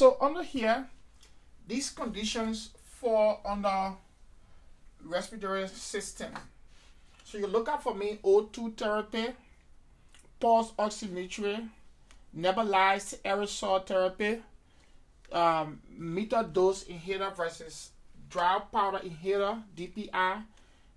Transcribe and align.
So 0.00 0.16
under 0.18 0.42
here, 0.42 0.86
these 1.68 1.90
conditions 1.90 2.70
fall 2.86 3.42
under 3.44 3.92
respiratory 5.04 5.68
system. 5.68 6.32
So 7.22 7.36
you 7.36 7.46
look 7.46 7.68
out 7.68 7.82
for 7.82 7.94
me 7.94 8.18
O2 8.24 8.78
therapy, 8.78 9.26
pulse 10.40 10.72
oximetry, 10.78 11.68
nebulized 12.34 13.18
aerosol 13.26 13.84
therapy, 13.84 14.40
um, 15.32 15.82
meter 15.90 16.48
dose 16.50 16.84
inhaler 16.84 17.32
versus 17.36 17.90
dry 18.30 18.58
powder 18.72 19.00
inhaler 19.04 19.58
DPI. 19.76 20.44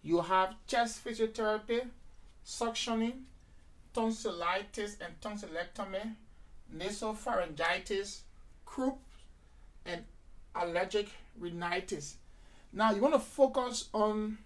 You 0.01 0.21
have 0.21 0.55
chest 0.65 1.03
physiotherapy, 1.03 1.89
suctioning, 2.45 3.23
tonsillitis 3.93 4.95
and 5.01 5.19
tonsillectomy, 5.19 6.15
nasopharyngitis, 6.73 8.21
croup, 8.73 8.97
and 9.85 10.03
allergic 10.55 11.07
rhinitis. 11.39 12.15
Now 12.71 12.91
you 12.91 13.01
want 13.01 13.13
to 13.13 13.19
focus 13.19 13.89
on 13.93 14.39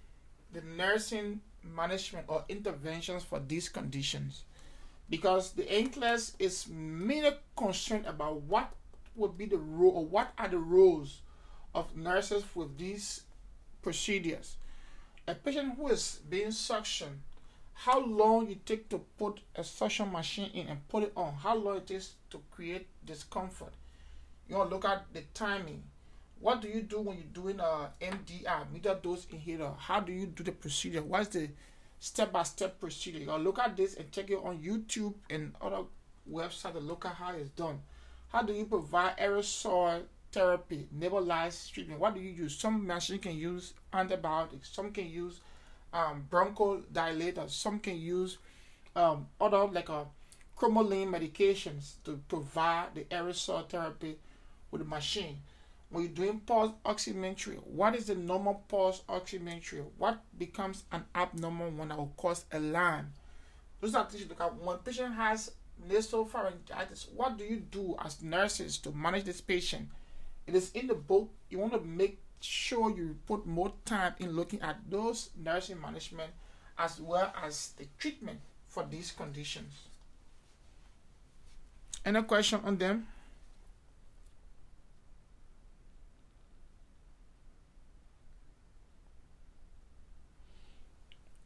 the 0.51 0.59
nursing 0.61 1.39
management 1.63 2.25
or 2.27 2.43
interventions 2.49 3.23
for 3.23 3.39
these 3.39 3.69
conditions 3.69 4.43
because 5.09 5.51
the 5.51 5.63
NCLEX 5.63 6.33
is 6.39 6.67
mainly 6.67 7.31
concerned 7.55 8.05
about 8.05 8.41
what 8.41 8.73
would 9.15 9.37
be 9.37 9.45
the 9.45 9.57
role 9.57 9.91
or 9.91 10.05
what 10.05 10.33
are 10.37 10.49
the 10.49 10.57
roles 10.57 11.21
of 11.73 11.95
nurses 11.95 12.43
with 12.53 12.77
these 12.77 13.21
procedures. 13.81 14.57
A 15.25 15.35
patient 15.35 15.75
who 15.77 15.87
is 15.87 16.19
being 16.29 16.47
suctioned, 16.47 17.19
how 17.73 18.05
long 18.05 18.49
you 18.49 18.57
take 18.65 18.89
to 18.89 18.99
put 19.17 19.39
a 19.55 19.63
suction 19.63 20.11
machine 20.11 20.51
in 20.53 20.67
and 20.67 20.85
put 20.89 21.03
it 21.03 21.13
on, 21.15 21.33
how 21.35 21.55
long 21.55 21.77
it 21.77 21.87
takes 21.87 22.15
to 22.29 22.41
create 22.51 22.87
discomfort. 23.05 23.73
You 24.49 24.55
to 24.55 24.63
look 24.63 24.85
at 24.85 25.05
the 25.13 25.21
timing. 25.33 25.83
What 26.39 26.61
do 26.61 26.69
you 26.69 26.81
do 26.81 27.01
when 27.01 27.17
you're 27.17 27.43
doing 27.43 27.59
a 27.59 27.89
MDI, 28.01 28.71
meter 28.71 28.97
dose 29.01 29.27
inhaler? 29.31 29.73
How 29.77 29.99
do 29.99 30.13
you 30.13 30.27
do 30.27 30.43
the 30.43 30.51
procedure? 30.51 31.01
What's 31.01 31.29
the 31.29 31.49
step-by-step 31.99 32.79
procedure? 32.79 33.19
You 33.19 33.35
look 33.37 33.59
at 33.59 33.75
this 33.75 33.95
and 33.95 34.11
check 34.11 34.29
it 34.29 34.39
on 34.41 34.59
YouTube 34.59 35.15
and 35.29 35.53
other 35.61 35.83
websites 36.31 36.73
to 36.73 36.79
look 36.79 37.05
at 37.05 37.15
how 37.15 37.33
it's 37.33 37.49
done. 37.49 37.81
How 38.29 38.43
do 38.43 38.53
you 38.53 38.65
provide 38.65 39.17
aerosol 39.17 40.03
therapy, 40.31 40.87
nebulized 40.97 41.71
treatment? 41.71 41.99
What 41.99 42.15
do 42.15 42.21
you 42.21 42.29
use? 42.29 42.57
Some 42.57 42.85
machine 42.85 43.19
can 43.19 43.35
use 43.35 43.73
antibiotics, 43.91 44.69
some 44.71 44.91
can 44.91 45.09
use 45.09 45.41
um, 45.91 46.25
bronchodilators, 46.29 47.49
some 47.49 47.79
can 47.79 47.99
use 47.99 48.37
um, 48.95 49.27
other 49.41 49.65
like 49.65 49.89
a 49.89 49.93
uh, 49.93 50.05
medications 50.59 51.95
to 52.03 52.19
provide 52.27 52.87
the 52.95 53.01
aerosol 53.05 53.67
therapy 53.67 54.17
with 54.71 54.81
the 54.81 54.87
machine 54.87 55.37
when 55.89 56.03
you're 56.03 56.11
doing 56.11 56.39
pulse 56.41 56.73
oximetry, 56.85 57.55
what 57.63 57.95
is 57.95 58.07
the 58.07 58.15
normal 58.15 58.65
pulse 58.67 59.03
oximetry? 59.07 59.85
What 59.97 60.19
becomes 60.37 60.83
an 60.91 61.05
abnormal 61.15 61.71
one 61.71 61.89
that 61.89 61.97
will 61.97 62.13
cause 62.17 62.45
alarm? 62.51 63.13
Those 63.79 63.95
are 63.95 64.05
things 64.05 64.23
you 64.23 64.29
look 64.29 64.41
at. 64.41 64.55
When 64.55 64.77
patient 64.79 65.15
has 65.15 65.51
nasopharyngitis, 65.87 67.13
what 67.15 67.37
do 67.37 67.45
you 67.45 67.57
do 67.57 67.95
as 68.03 68.21
nurses 68.21 68.77
to 68.79 68.91
manage 68.91 69.23
this 69.23 69.39
patient? 69.39 69.87
It 70.45 70.55
is 70.55 70.71
in 70.71 70.87
the 70.87 70.95
book. 70.95 71.29
You 71.49 71.59
want 71.59 71.73
to 71.73 71.79
make 71.79 72.19
sure 72.41 72.89
you 72.95 73.17
put 73.25 73.45
more 73.45 73.71
time 73.85 74.13
in 74.19 74.31
looking 74.31 74.61
at 74.61 74.77
those 74.89 75.29
nursing 75.41 75.79
management 75.79 76.31
as 76.77 76.99
well 76.99 77.33
as 77.43 77.71
the 77.77 77.87
treatment 77.97 78.39
for 78.67 78.85
these 78.89 79.11
conditions. 79.11 79.73
Any 82.05 82.21
question 82.23 82.59
on 82.63 82.77
them? 82.77 83.07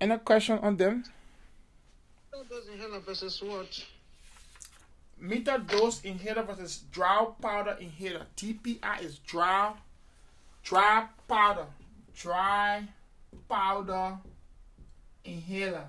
Any 0.02 0.18
question 0.18 0.58
on 0.64 0.78
them? 0.78 1.04
Dose 2.32 2.68
inhaler 2.74 3.00
versus 3.02 3.40
what? 3.44 3.86
Meter 5.20 5.60
dose 5.60 6.02
inhaler 6.02 6.42
versus 6.42 6.86
dry 6.92 7.28
powder 7.40 7.78
inhaler. 7.80 8.26
DPI 8.36 9.04
is 9.04 9.20
dry, 9.20 9.74
dry 10.64 11.06
powder, 11.28 11.68
dry 12.16 12.84
powder 13.48 14.18
inhaler. 15.24 15.86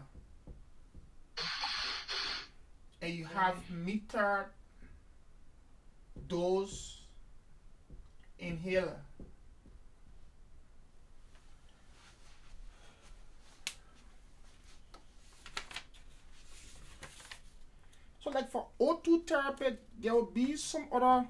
And 3.01 3.15
you 3.15 3.25
have 3.25 3.57
meter 3.71 4.51
dose 6.29 7.01
inhaler. 8.39 8.99
So 18.23 18.31
like 18.31 18.51
for 18.51 18.67
O2 18.93 19.27
therapy, 19.27 19.77
there 19.99 20.15
will 20.15 20.27
be 20.27 20.57
some 20.57 20.87
other 20.93 21.27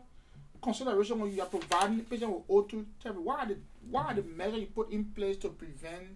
consideration 0.62 1.21
when 1.21 1.33
you 1.33 1.43
are 1.43 1.47
providing 1.47 1.99
the 1.99 2.05
patient 2.05 2.33
with 2.33 2.49
O2 2.49 2.84
therapy. 3.03 3.21
What 3.21 3.41
are 3.41 3.47
the 3.47 3.59
what 3.91 4.06
are 4.06 4.15
the 4.15 4.23
measures 4.23 4.61
you 4.61 4.67
put 4.67 4.91
in 4.93 5.05
place 5.06 5.37
to 5.39 5.49
prevent 5.50 6.06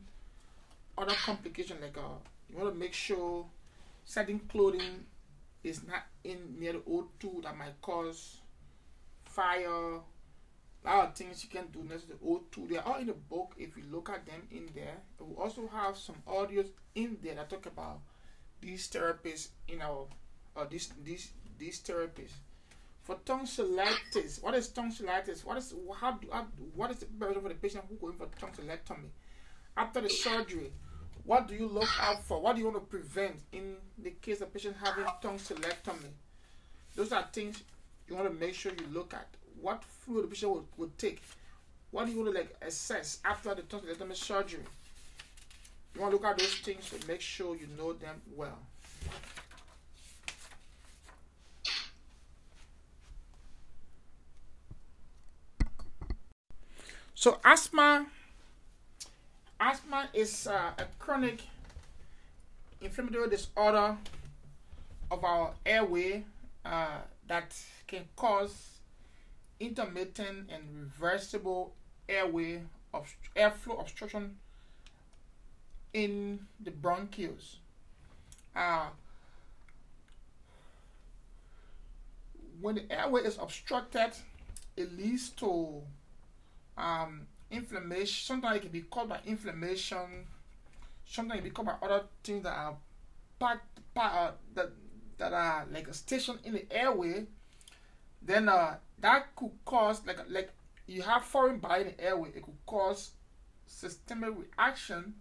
other 0.96 1.14
complications? 1.24 1.80
Like 1.80 1.96
uh, 1.98 2.18
you 2.48 2.56
want 2.58 2.72
to 2.72 2.78
make 2.78 2.92
sure 2.92 3.46
certain 4.04 4.40
clothing 4.48 5.04
is 5.64 5.82
not 5.86 6.04
in 6.24 6.58
near 6.58 6.74
the 6.74 6.78
O2 6.80 7.42
that 7.42 7.56
might 7.56 7.80
cause 7.82 8.38
fire. 9.24 10.00
A 10.84 10.86
lot 10.86 11.08
of 11.08 11.14
things 11.16 11.42
you 11.42 11.50
can 11.50 11.66
do 11.72 11.82
next 11.88 12.02
to 12.02 12.08
the 12.10 12.14
O2. 12.14 12.68
They 12.68 12.76
are 12.76 12.86
all 12.86 13.00
in 13.00 13.08
the 13.08 13.12
book 13.12 13.54
if 13.58 13.76
you 13.76 13.82
look 13.90 14.08
at 14.08 14.24
them 14.24 14.42
in 14.52 14.68
there. 14.74 14.98
We 15.18 15.34
also 15.34 15.68
have 15.72 15.96
some 15.96 16.16
audios 16.28 16.68
in 16.94 17.18
there 17.22 17.34
that 17.34 17.50
talk 17.50 17.66
about 17.66 18.00
these 18.60 18.88
therapies 18.88 19.48
in 19.66 19.82
our 19.82 20.06
or 20.56 20.66
these 20.66 20.92
these 21.04 21.30
these 21.58 21.80
therapies. 21.80 22.30
For 23.02 23.16
tonsillitis, 23.24 24.42
what 24.42 24.54
is 24.54 24.68
tonsillitis? 24.68 25.44
What 25.44 25.58
is 25.58 25.74
how 26.00 26.12
do 26.12 26.28
how, 26.32 26.46
what 26.74 26.90
is 26.90 26.98
the 26.98 27.06
preparation 27.06 27.42
for 27.42 27.48
the 27.48 27.54
patient 27.54 27.84
who 27.88 27.96
going 27.96 28.18
for 28.18 28.26
tonsillectomy? 28.26 29.10
After 29.76 30.00
the 30.00 30.08
surgery, 30.08 30.72
what 31.24 31.46
do 31.46 31.54
you 31.54 31.68
look 31.68 31.88
out 32.00 32.24
for? 32.24 32.40
What 32.40 32.56
do 32.56 32.62
you 32.62 32.68
want 32.68 32.78
to 32.78 32.86
prevent 32.86 33.36
in 33.52 33.76
the 33.98 34.10
case 34.10 34.40
of 34.40 34.52
patient 34.52 34.76
having 34.82 35.04
tonsillectomy? 35.22 36.10
Those 36.96 37.12
are 37.12 37.24
things 37.32 37.62
you 38.08 38.16
want 38.16 38.28
to 38.32 38.34
make 38.34 38.54
sure 38.54 38.72
you 38.72 38.86
look 38.92 39.14
at. 39.14 39.28
What 39.60 39.84
fluid 39.84 40.24
the 40.24 40.28
patient 40.28 40.52
would, 40.52 40.64
would 40.76 40.98
take? 40.98 41.22
What 41.90 42.06
do 42.06 42.12
you 42.12 42.18
want 42.22 42.32
to 42.32 42.38
like 42.40 42.56
assess 42.62 43.20
after 43.24 43.54
the 43.54 43.62
tonsillectomy 43.62 44.16
surgery? 44.16 44.64
You 45.94 46.00
want 46.00 46.12
to 46.12 46.16
look 46.16 46.26
at 46.26 46.38
those 46.38 46.54
things 46.56 46.90
to 46.90 47.06
make 47.06 47.20
sure 47.20 47.56
you 47.56 47.68
know 47.78 47.92
them 47.92 48.20
well. 48.34 48.58
So 57.18 57.40
asthma, 57.42 58.06
asthma 59.58 60.10
is 60.12 60.46
uh, 60.46 60.72
a 60.76 60.84
chronic 60.98 61.40
inflammatory 62.82 63.30
disorder 63.30 63.96
of 65.10 65.24
our 65.24 65.54
airway 65.64 66.24
uh, 66.66 66.98
that 67.26 67.56
can 67.86 68.04
cause 68.16 68.80
intermittent 69.58 70.50
and 70.50 70.62
reversible 70.78 71.72
airway 72.06 72.60
of 72.92 73.10
airflow 73.34 73.80
obstruction 73.80 74.36
in 75.94 76.40
the 76.62 76.70
bronchioles. 76.70 77.56
Uh, 78.54 78.88
when 82.60 82.74
the 82.74 82.92
airway 82.92 83.22
is 83.22 83.38
obstructed, 83.38 84.10
it 84.76 84.94
leads 84.98 85.30
to 85.30 85.80
um, 86.76 87.26
inflammation. 87.50 88.24
Sometimes 88.26 88.56
it 88.56 88.62
can 88.62 88.70
be 88.70 88.82
caused 88.82 89.08
by 89.08 89.20
inflammation. 89.26 90.26
Sometimes 91.04 91.38
it 91.38 91.42
can 91.42 91.50
be 91.50 91.54
caused 91.54 91.80
by 91.80 91.86
other 91.86 92.04
things 92.22 92.42
that 92.44 92.52
are 92.52 92.76
packed, 93.38 93.94
part 93.94 94.12
uh, 94.14 94.30
that 94.54 94.70
that 95.18 95.32
are 95.32 95.66
like 95.72 95.88
a 95.88 95.94
station 95.94 96.38
in 96.44 96.54
the 96.54 96.72
airway. 96.72 97.26
Then 98.22 98.48
uh, 98.48 98.76
that 99.00 99.34
could 99.36 99.52
cause 99.64 100.02
like 100.06 100.18
like 100.28 100.50
you 100.86 101.02
have 101.02 101.24
foreign 101.24 101.58
body 101.58 101.82
in 101.82 101.88
the 101.88 102.04
airway. 102.04 102.30
It 102.34 102.42
could 102.42 102.58
cause 102.66 103.12
systemic 103.66 104.30
reaction 104.36 105.14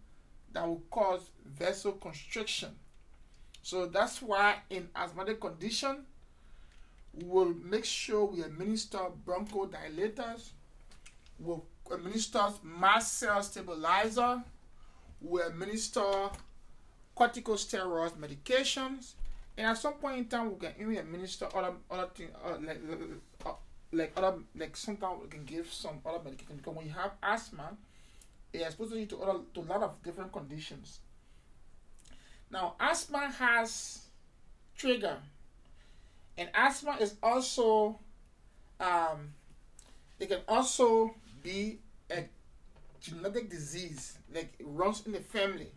that 0.53 0.67
will 0.67 0.83
cause 0.91 1.29
vessel 1.45 1.93
constriction. 1.93 2.69
So 3.61 3.87
that's 3.87 4.21
why 4.21 4.57
in 4.69 4.89
asthmatic 4.95 5.41
condition, 5.41 6.05
we'll 7.13 7.53
make 7.53 7.85
sure 7.85 8.25
we 8.25 8.43
administer 8.43 8.99
bronchodilators 9.25 10.51
will 11.39 11.65
administer 11.91 12.47
mast 12.63 13.19
cell 13.19 13.41
stabilizer, 13.43 14.43
will 15.21 15.47
administer 15.47 16.29
corticosteroid 17.15 18.13
medications, 18.17 19.13
and 19.57 19.67
at 19.67 19.77
some 19.77 19.93
point 19.93 20.17
in 20.17 20.25
time 20.25 20.51
we 20.51 20.59
can 20.59 20.73
even 20.79 20.97
administer 20.97 21.47
other 21.55 21.73
other 21.89 22.07
things 22.13 22.31
uh, 22.43 22.57
like 22.61 22.81
uh, 23.45 23.49
like 23.91 24.13
other 24.17 24.37
like 24.55 24.75
sometimes 24.75 25.21
we 25.21 25.27
can 25.29 25.45
give 25.45 25.71
some 25.71 25.99
other 26.05 26.23
medication 26.23 26.57
because 26.57 26.75
when 26.75 26.85
you 26.85 26.91
have 26.91 27.11
asthma, 27.23 27.77
it 28.51 28.61
exposes 28.61 28.97
you 28.97 29.05
to 29.05 29.21
other 29.21 29.39
to 29.53 29.61
a 29.61 29.67
lot 29.67 29.83
of 29.83 30.01
different 30.03 30.31
conditions. 30.31 30.99
Now, 32.51 32.75
asthma 32.79 33.31
has 33.39 34.01
trigger, 34.77 35.17
and 36.37 36.49
asthma 36.53 36.97
is 36.99 37.15
also 37.23 37.99
um, 38.79 39.33
it 40.19 40.29
can 40.29 40.39
also 40.47 41.15
be 41.45 41.79
a 42.09 42.23
genetic 42.99 43.49
disease, 43.49 44.17
like 44.33 44.53
it 44.59 44.65
runs 44.67 45.05
in 45.05 45.11
the 45.11 45.19
family. 45.19 45.71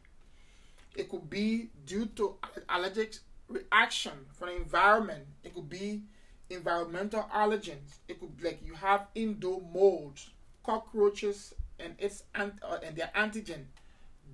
It 0.96 1.10
could 1.10 1.28
be 1.28 1.68
due 1.86 2.06
to 2.16 2.36
allergic 2.68 3.16
reaction 3.48 4.12
from 4.32 4.48
the 4.48 4.56
environment. 4.56 5.24
It 5.44 5.54
could 5.54 5.68
be 5.68 6.02
environmental 6.50 7.28
allergens. 7.34 7.98
It 8.08 8.18
could 8.18 8.42
like 8.42 8.60
you 8.64 8.74
have 8.74 9.06
indoor 9.14 9.60
molds, 9.60 10.30
cockroaches, 10.64 11.54
and 11.78 11.94
its 11.98 12.24
uh, 12.34 12.48
and 12.82 12.96
their 12.96 13.10
antigen, 13.14 13.64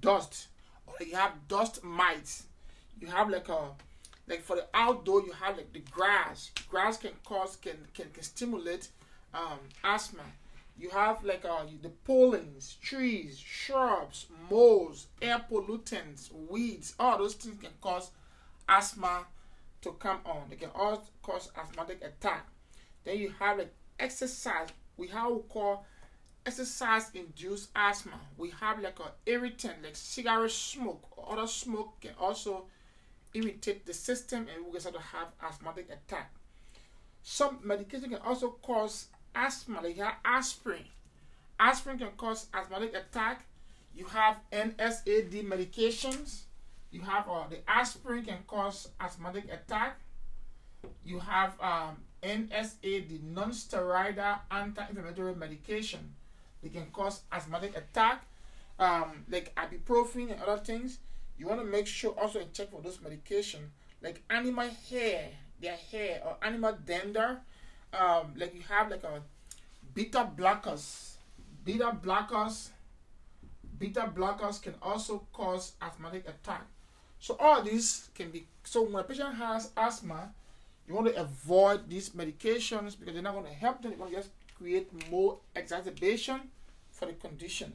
dust, 0.01 0.47
or 0.87 0.95
you 1.05 1.17
have 1.17 1.33
dust 1.49 1.83
mites. 1.83 2.45
You 3.01 3.09
have 3.09 3.29
like 3.29 3.49
a 3.49 3.71
like 4.29 4.43
for 4.43 4.57
the 4.57 4.67
outdoor, 4.73 5.23
you 5.23 5.33
have 5.33 5.57
like 5.57 5.73
the 5.73 5.81
grass. 5.91 6.53
Grass 6.71 6.97
can 6.97 7.13
cause 7.25 7.57
can 7.57 7.77
can, 7.93 8.07
can 8.13 8.23
stimulate 8.23 8.89
um, 9.35 9.59
asthma. 9.83 10.23
You 10.77 10.91
have 10.91 11.23
like 11.25 11.45
uh, 11.45 11.65
the 11.83 11.89
pollens, 11.89 12.77
trees, 12.83 13.39
shrubs, 13.39 14.27
molds, 14.51 15.07
air 15.23 15.45
pollutants, 15.51 16.31
weeds. 16.49 16.95
All 16.99 17.19
those 17.19 17.35
things 17.35 17.61
can 17.61 17.71
cause 17.81 18.11
asthma 18.69 19.27
to 19.83 19.93
come 19.93 20.19
on. 20.25 20.47
They 20.51 20.57
can 20.57 20.71
also 20.75 21.05
cause 21.23 21.51
asthmatic 21.57 22.03
attack. 22.03 22.47
Then 23.05 23.19
you 23.19 23.33
have 23.39 23.59
like 23.59 23.73
exercise. 24.01 24.69
We 24.97 25.09
have 25.09 25.31
we 25.31 25.41
call 25.49 25.87
exercise 26.45 27.11
induced 27.15 27.71
asthma. 27.77 28.19
We 28.37 28.51
have 28.61 28.81
like 28.81 28.99
an 28.99 29.13
irritant 29.27 29.83
like 29.85 29.97
cigarette 29.97 30.51
smoke 30.51 31.07
or 31.17 31.33
other 31.39 31.47
smoke 31.47 32.01
can 32.01 32.13
also 32.19 32.65
irritate 33.33 33.87
the 33.87 33.95
system 33.95 34.47
and 34.55 34.65
we 34.67 34.73
can 34.73 34.81
start 34.81 34.97
to 34.97 35.01
have 35.01 35.29
asthmatic 35.43 35.89
attack. 35.91 36.33
Some 37.23 37.59
medication 37.63 38.11
can 38.11 38.19
also 38.19 38.51
cause 38.63 39.07
asthma, 39.35 39.81
like 39.83 39.97
you 39.97 40.03
have 40.03 40.17
aspirin. 40.25 40.85
Aspirin 41.59 41.99
can 41.99 42.11
cause 42.17 42.47
asthmatic 42.55 42.95
attack. 42.95 43.45
You 43.95 44.07
have 44.07 44.41
NSAID 44.53 45.45
medications. 45.45 46.43
You 46.91 47.03
have 47.03 47.29
uh, 47.29 47.45
the 47.49 47.59
aspirin 47.69 48.25
can 48.25 48.39
cause 48.47 48.89
asthmatic 49.01 49.45
attack. 49.53 49.99
You 51.05 51.19
have 51.21 51.61
um, 51.61 51.97
NSAID, 52.23 53.23
non-steroidal 53.23 54.39
anti-inflammatory 54.51 55.35
medication. 55.35 56.15
They 56.63 56.71
can 56.71 56.87
cause 56.93 57.23
asthmatic 57.33 57.77
attack, 57.77 58.25
um, 58.79 59.25
like 59.31 59.55
ibuprofen 59.55 60.33
and 60.33 60.41
other 60.43 60.63
things. 60.63 60.99
You 61.39 61.47
want 61.47 61.61
to 61.61 61.67
make 61.67 61.87
sure 61.87 62.13
also 62.13 62.41
and 62.41 62.53
check 62.53 62.71
for 62.71 62.81
those 62.81 63.01
medication, 63.01 63.71
like 64.03 64.23
animal 64.31 64.71
hair, 64.91 65.29
their 65.61 65.77
hair, 65.91 66.23
or 66.25 66.37
animal 66.43 66.77
dander 66.87 67.41
um, 67.99 68.35
like 68.37 68.55
you 68.55 68.63
have 68.69 68.91
like 68.91 69.05
a 69.05 69.23
beta 69.95 70.29
blockers. 70.37 71.13
Beta 71.65 71.97
blockers, 72.03 72.69
beta 73.79 74.13
blockers 74.15 74.61
can 74.61 74.75
also 74.83 75.27
cause 75.33 75.73
asthmatic 75.81 76.29
attack. 76.29 76.67
So 77.19 77.37
all 77.41 77.63
these 77.63 78.11
can 78.15 78.31
be 78.31 78.47
so 78.65 78.83
when 78.83 78.97
a 78.97 79.03
patient 79.03 79.37
has 79.37 79.71
asthma, 79.77 80.31
you 80.87 80.95
want 80.95 81.07
to 81.07 81.21
avoid 81.21 81.89
these 81.89 82.11
medications 82.11 82.99
because 82.99 83.15
they're 83.15 83.23
not 83.23 83.35
going 83.35 83.47
to 83.47 83.53
help 83.53 83.81
them. 83.81 83.93
They're 83.93 83.99
going 83.99 84.11
to 84.11 84.17
just 84.17 84.31
create 84.59 84.91
more 85.11 85.39
exacerbation 85.57 86.41
for 86.91 87.07
the 87.07 87.13
condition. 87.15 87.73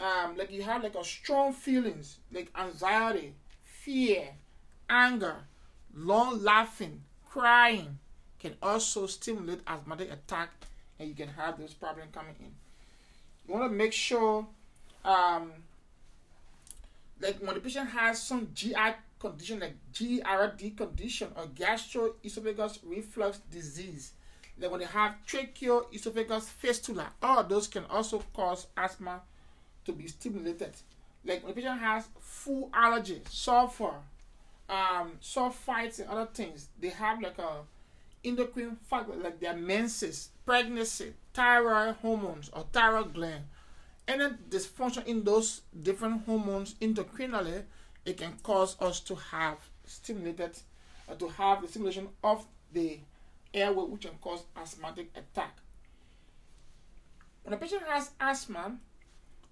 Um, 0.00 0.36
like 0.36 0.50
you 0.50 0.62
have 0.62 0.82
like 0.82 0.94
a 0.94 1.04
strong 1.04 1.52
feelings 1.52 2.18
like 2.32 2.50
anxiety, 2.56 3.34
fear, 3.64 4.28
anger, 4.88 5.36
long 5.94 6.42
laughing, 6.42 7.02
crying, 7.28 7.98
can 8.38 8.54
also 8.62 9.06
stimulate 9.06 9.60
asthmatic 9.66 10.12
attack 10.12 10.50
and 10.98 11.08
you 11.08 11.14
can 11.14 11.28
have 11.28 11.58
this 11.58 11.74
problem 11.74 12.08
coming 12.12 12.34
in. 12.40 12.52
You 13.46 13.54
want 13.54 13.70
to 13.70 13.76
make 13.76 13.92
sure, 13.92 14.46
um, 15.04 15.52
like 17.20 17.38
when 17.40 17.54
the 17.54 17.60
patient 17.60 17.90
has 17.90 18.22
some 18.22 18.48
GI 18.54 18.94
condition 19.18 19.60
like 19.60 19.74
GERD 19.92 20.76
condition 20.76 21.28
or 21.36 21.46
gastroesophageal 21.46 22.78
reflux 22.84 23.38
disease, 23.50 24.12
like 24.60 24.70
when 24.70 24.80
they 24.80 24.86
have 24.86 25.14
tracheoesophageal 25.26 26.42
fistula, 26.42 27.12
all 27.22 27.44
those 27.44 27.66
can 27.66 27.84
also 27.90 28.22
cause 28.34 28.66
asthma 28.76 29.22
to 29.84 29.92
be 29.92 30.06
stimulated. 30.06 30.72
Like 31.24 31.42
when 31.42 31.54
the 31.54 31.60
patient 31.60 31.80
has 31.80 32.08
food 32.20 32.70
allergy, 32.72 33.22
sulfur, 33.28 33.94
um, 34.68 35.12
sulfites 35.22 35.98
and 35.98 36.08
other 36.08 36.26
things, 36.26 36.68
they 36.80 36.90
have 36.90 37.20
like 37.20 37.38
a 37.38 37.62
endocrine 38.28 38.76
factors 38.88 39.22
like 39.22 39.40
their 39.40 39.56
menses, 39.56 40.30
pregnancy, 40.44 41.14
thyroid 41.34 41.96
hormones 41.96 42.50
or 42.52 42.66
thyroid 42.72 43.14
gland, 43.14 43.44
any 44.06 44.28
dysfunction 44.48 45.06
in 45.06 45.24
those 45.24 45.62
different 45.82 46.24
hormones 46.24 46.74
endocrinally, 46.80 47.62
it 48.04 48.16
can 48.16 48.34
cause 48.42 48.76
us 48.80 49.00
to 49.00 49.14
have 49.14 49.58
stimulated, 49.84 50.56
uh, 51.08 51.14
to 51.14 51.28
have 51.28 51.62
the 51.62 51.68
stimulation 51.68 52.08
of 52.24 52.46
the 52.72 52.98
airway, 53.52 53.84
which 53.84 54.02
can 54.02 54.18
cause 54.20 54.44
asthmatic 54.56 55.10
attack. 55.14 55.56
When 57.42 57.54
a 57.54 57.56
patient 57.56 57.82
has 57.88 58.10
asthma, 58.20 58.78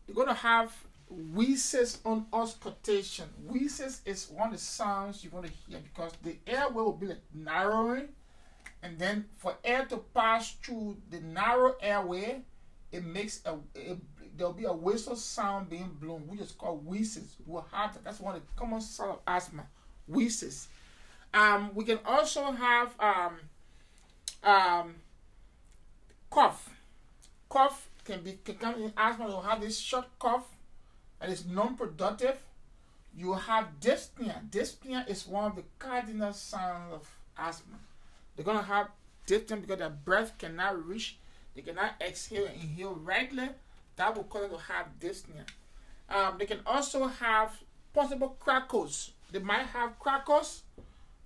you're 0.07 0.15
going 0.15 0.29
to 0.29 0.35
have 0.35 0.73
wheezes 1.09 1.99
on 2.05 2.27
auscultation. 2.33 3.27
Wheezes 3.47 4.03
is 4.05 4.29
one 4.31 4.49
of 4.49 4.55
the 4.55 4.59
sounds 4.59 5.23
you're 5.23 5.31
going 5.31 5.49
to 5.49 5.55
hear 5.69 5.81
because 5.81 6.13
the 6.23 6.37
airway 6.47 6.83
will 6.83 6.93
be 6.93 7.07
like 7.07 7.23
narrowing 7.33 8.09
and 8.87 8.99
then 9.01 9.25
for 9.37 9.57
air 9.65 9.85
to 9.87 9.97
pass 10.15 10.53
through 10.63 10.97
the 11.11 11.19
narrow 11.19 11.75
airway, 11.81 12.43
it 12.93 13.05
makes 13.05 13.41
a, 13.45 13.57
there'll 14.37 14.53
be 14.53 14.65
a 14.65 14.73
whistle 14.73 15.17
sound 15.17 15.69
being 15.69 15.91
blown, 16.01 16.21
which 16.29 16.41
is 16.41 16.53
called 16.53 16.87
wheezes. 16.87 17.35
We'll 17.45 17.67
have. 17.73 17.99
That's 18.05 18.21
one 18.21 18.37
of 18.37 18.43
the 18.43 18.47
common 18.55 18.81
signs 18.81 19.11
of 19.15 19.19
asthma, 19.27 19.67
wheezes. 20.07 20.69
Um, 21.35 21.73
we 21.75 21.85
can 21.85 21.99
also 22.07 22.53
have 22.53 22.95
um, 23.01 23.39
um, 24.45 24.95
cough. 26.31 26.71
Cough 27.49 27.89
can 28.05 28.23
be 28.23 28.39
can 28.45 28.55
come 28.55 28.77
in 28.77 28.93
asthma. 28.97 29.27
You'll 29.27 29.43
have 29.43 29.61
this 29.61 29.77
short 29.77 30.07
cough 30.21 30.47
that 31.19 31.29
is 31.29 31.45
non-productive. 31.45 32.39
You 33.17 33.33
have 33.33 33.81
dyspnea. 33.81 34.49
Dyspnea 34.49 35.09
is 35.09 35.27
one 35.27 35.51
of 35.51 35.57
the 35.57 35.65
cardinal 35.81 36.33
signs 36.33 36.93
of 36.93 37.09
asthma. 37.37 37.79
They're 38.37 38.45
gonna 38.45 38.63
have 38.63 38.89
dyspnea 39.27 39.63
because 39.63 39.79
their 39.79 39.91
breath 39.91 40.39
cannot 40.39 40.87
reach, 40.87 41.19
they 41.55 41.63
cannot 41.63 41.95
exhale 42.01 42.47
and 42.47 42.55
inhale 42.55 42.95
regularly. 42.95 43.53
That 43.97 44.15
will 44.15 44.25
cause 44.25 44.43
them 44.43 44.51
to 44.51 44.59
have 44.59 44.87
dyspnea. 45.01 45.47
Um, 46.09 46.37
they 46.39 46.45
can 46.45 46.61
also 46.67 47.07
have 47.07 47.57
possible 47.95 48.37
crackles. 48.39 49.13
They 49.33 49.39
might 49.39 49.67
have 49.67 49.99
crackles, 49.99 50.63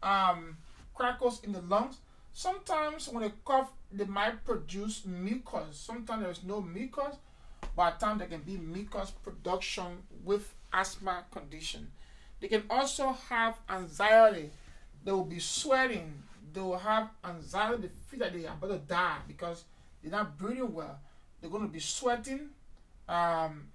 um, 0.03 0.57
crackles 0.95 1.43
in 1.43 1.53
the 1.53 1.61
lungs. 1.63 1.99
Sometimes 2.33 3.09
when 3.09 3.25
they 3.25 3.33
cough, 3.45 3.73
they 3.93 4.05
might 4.05 4.45
produce 4.45 5.05
mucus. 5.05 5.77
Sometimes 5.77 6.23
there's 6.23 6.45
no 6.45 6.61
mucus, 6.61 7.17
but 7.77 7.95
at 7.95 8.01
times 8.01 8.21
there 8.21 8.29
can 8.29 8.43
be 8.43 8.57
mucus 8.57 9.11
production 9.11 10.05
with 10.25 10.55
asthma 10.73 11.25
condition. 11.33 11.91
They 12.41 12.49
can 12.49 12.63
also 12.71 13.17
have 13.29 13.59
anxiety. 13.69 14.51
They 15.05 15.13
will 15.13 15.25
be 15.25 15.41
sweating 15.41 16.23
they 16.53 16.61
will 16.61 16.79
have 16.79 17.11
anxiety, 17.25 17.83
they 17.83 17.89
feel 18.09 18.21
that 18.21 18.33
they 18.33 18.47
are 18.47 18.55
about 18.55 18.69
to 18.69 18.79
die 18.79 19.19
because 19.27 19.65
they're 20.03 20.11
not 20.11 20.39
breathing 20.39 20.73
well. 20.73 20.99
They're 21.41 21.51
going 21.51 21.67
to 21.67 21.73
be 21.73 21.81
sweating 21.81 22.51
um, 23.09 23.69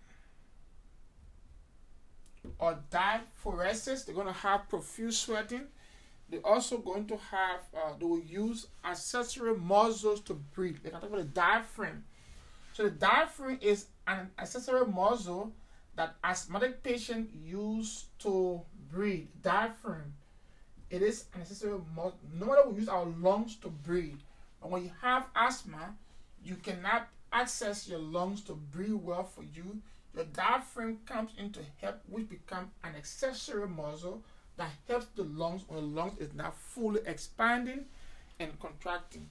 or 2.59 2.79
diaphoresis. 2.91 4.05
They're 4.05 4.15
going 4.15 4.27
to 4.27 4.33
have 4.33 4.69
profuse 4.69 5.17
sweating. 5.17 5.63
They're 6.29 6.45
also 6.45 6.79
going 6.79 7.07
to 7.07 7.17
have, 7.17 7.59
uh, 7.75 7.93
they 7.99 8.05
will 8.05 8.19
use 8.19 8.67
accessory 8.83 9.55
muscles 9.55 10.21
to 10.21 10.33
breathe. 10.33 10.77
They 10.83 10.89
can 10.89 10.99
talk 10.99 11.09
about 11.09 11.21
the 11.21 11.29
diaphragm. 11.29 12.03
So 12.73 12.83
the 12.83 12.89
diaphragm 12.89 13.59
is 13.61 13.85
an 14.07 14.31
accessory 14.39 14.85
muscle 14.87 15.53
that 15.95 16.15
asthmatic 16.23 16.83
patient 16.83 17.29
use 17.33 18.05
to 18.19 18.61
breathe. 18.91 19.27
Diaphragm 19.41 20.14
it 20.89 21.01
is 21.01 21.25
an 21.33 21.39
necessary. 21.39 21.79
No 21.95 22.45
matter 22.45 22.69
we 22.69 22.79
use 22.79 22.89
our 22.89 23.05
lungs 23.05 23.55
to 23.57 23.69
breathe, 23.69 24.19
but 24.61 24.71
when 24.71 24.83
you 24.83 24.91
have 25.01 25.25
asthma, 25.35 25.95
you 26.43 26.55
cannot 26.55 27.07
access 27.31 27.87
your 27.87 27.99
lungs 27.99 28.41
to 28.41 28.53
breathe 28.53 28.93
well 28.93 29.23
for 29.23 29.43
you. 29.43 29.81
Your 30.15 30.25
diaphragm 30.25 30.99
comes 31.05 31.31
into 31.37 31.59
help, 31.81 32.01
which 32.09 32.29
becomes 32.29 32.69
an 32.83 32.95
accessory 32.95 33.67
muscle 33.67 34.23
that 34.57 34.69
helps 34.87 35.07
the 35.15 35.23
lungs 35.23 35.63
when 35.67 35.81
the 35.81 35.85
lungs 35.85 36.17
is 36.19 36.33
not 36.33 36.55
fully 36.55 37.01
expanding 37.05 37.85
and 38.39 38.57
contracting. 38.59 39.29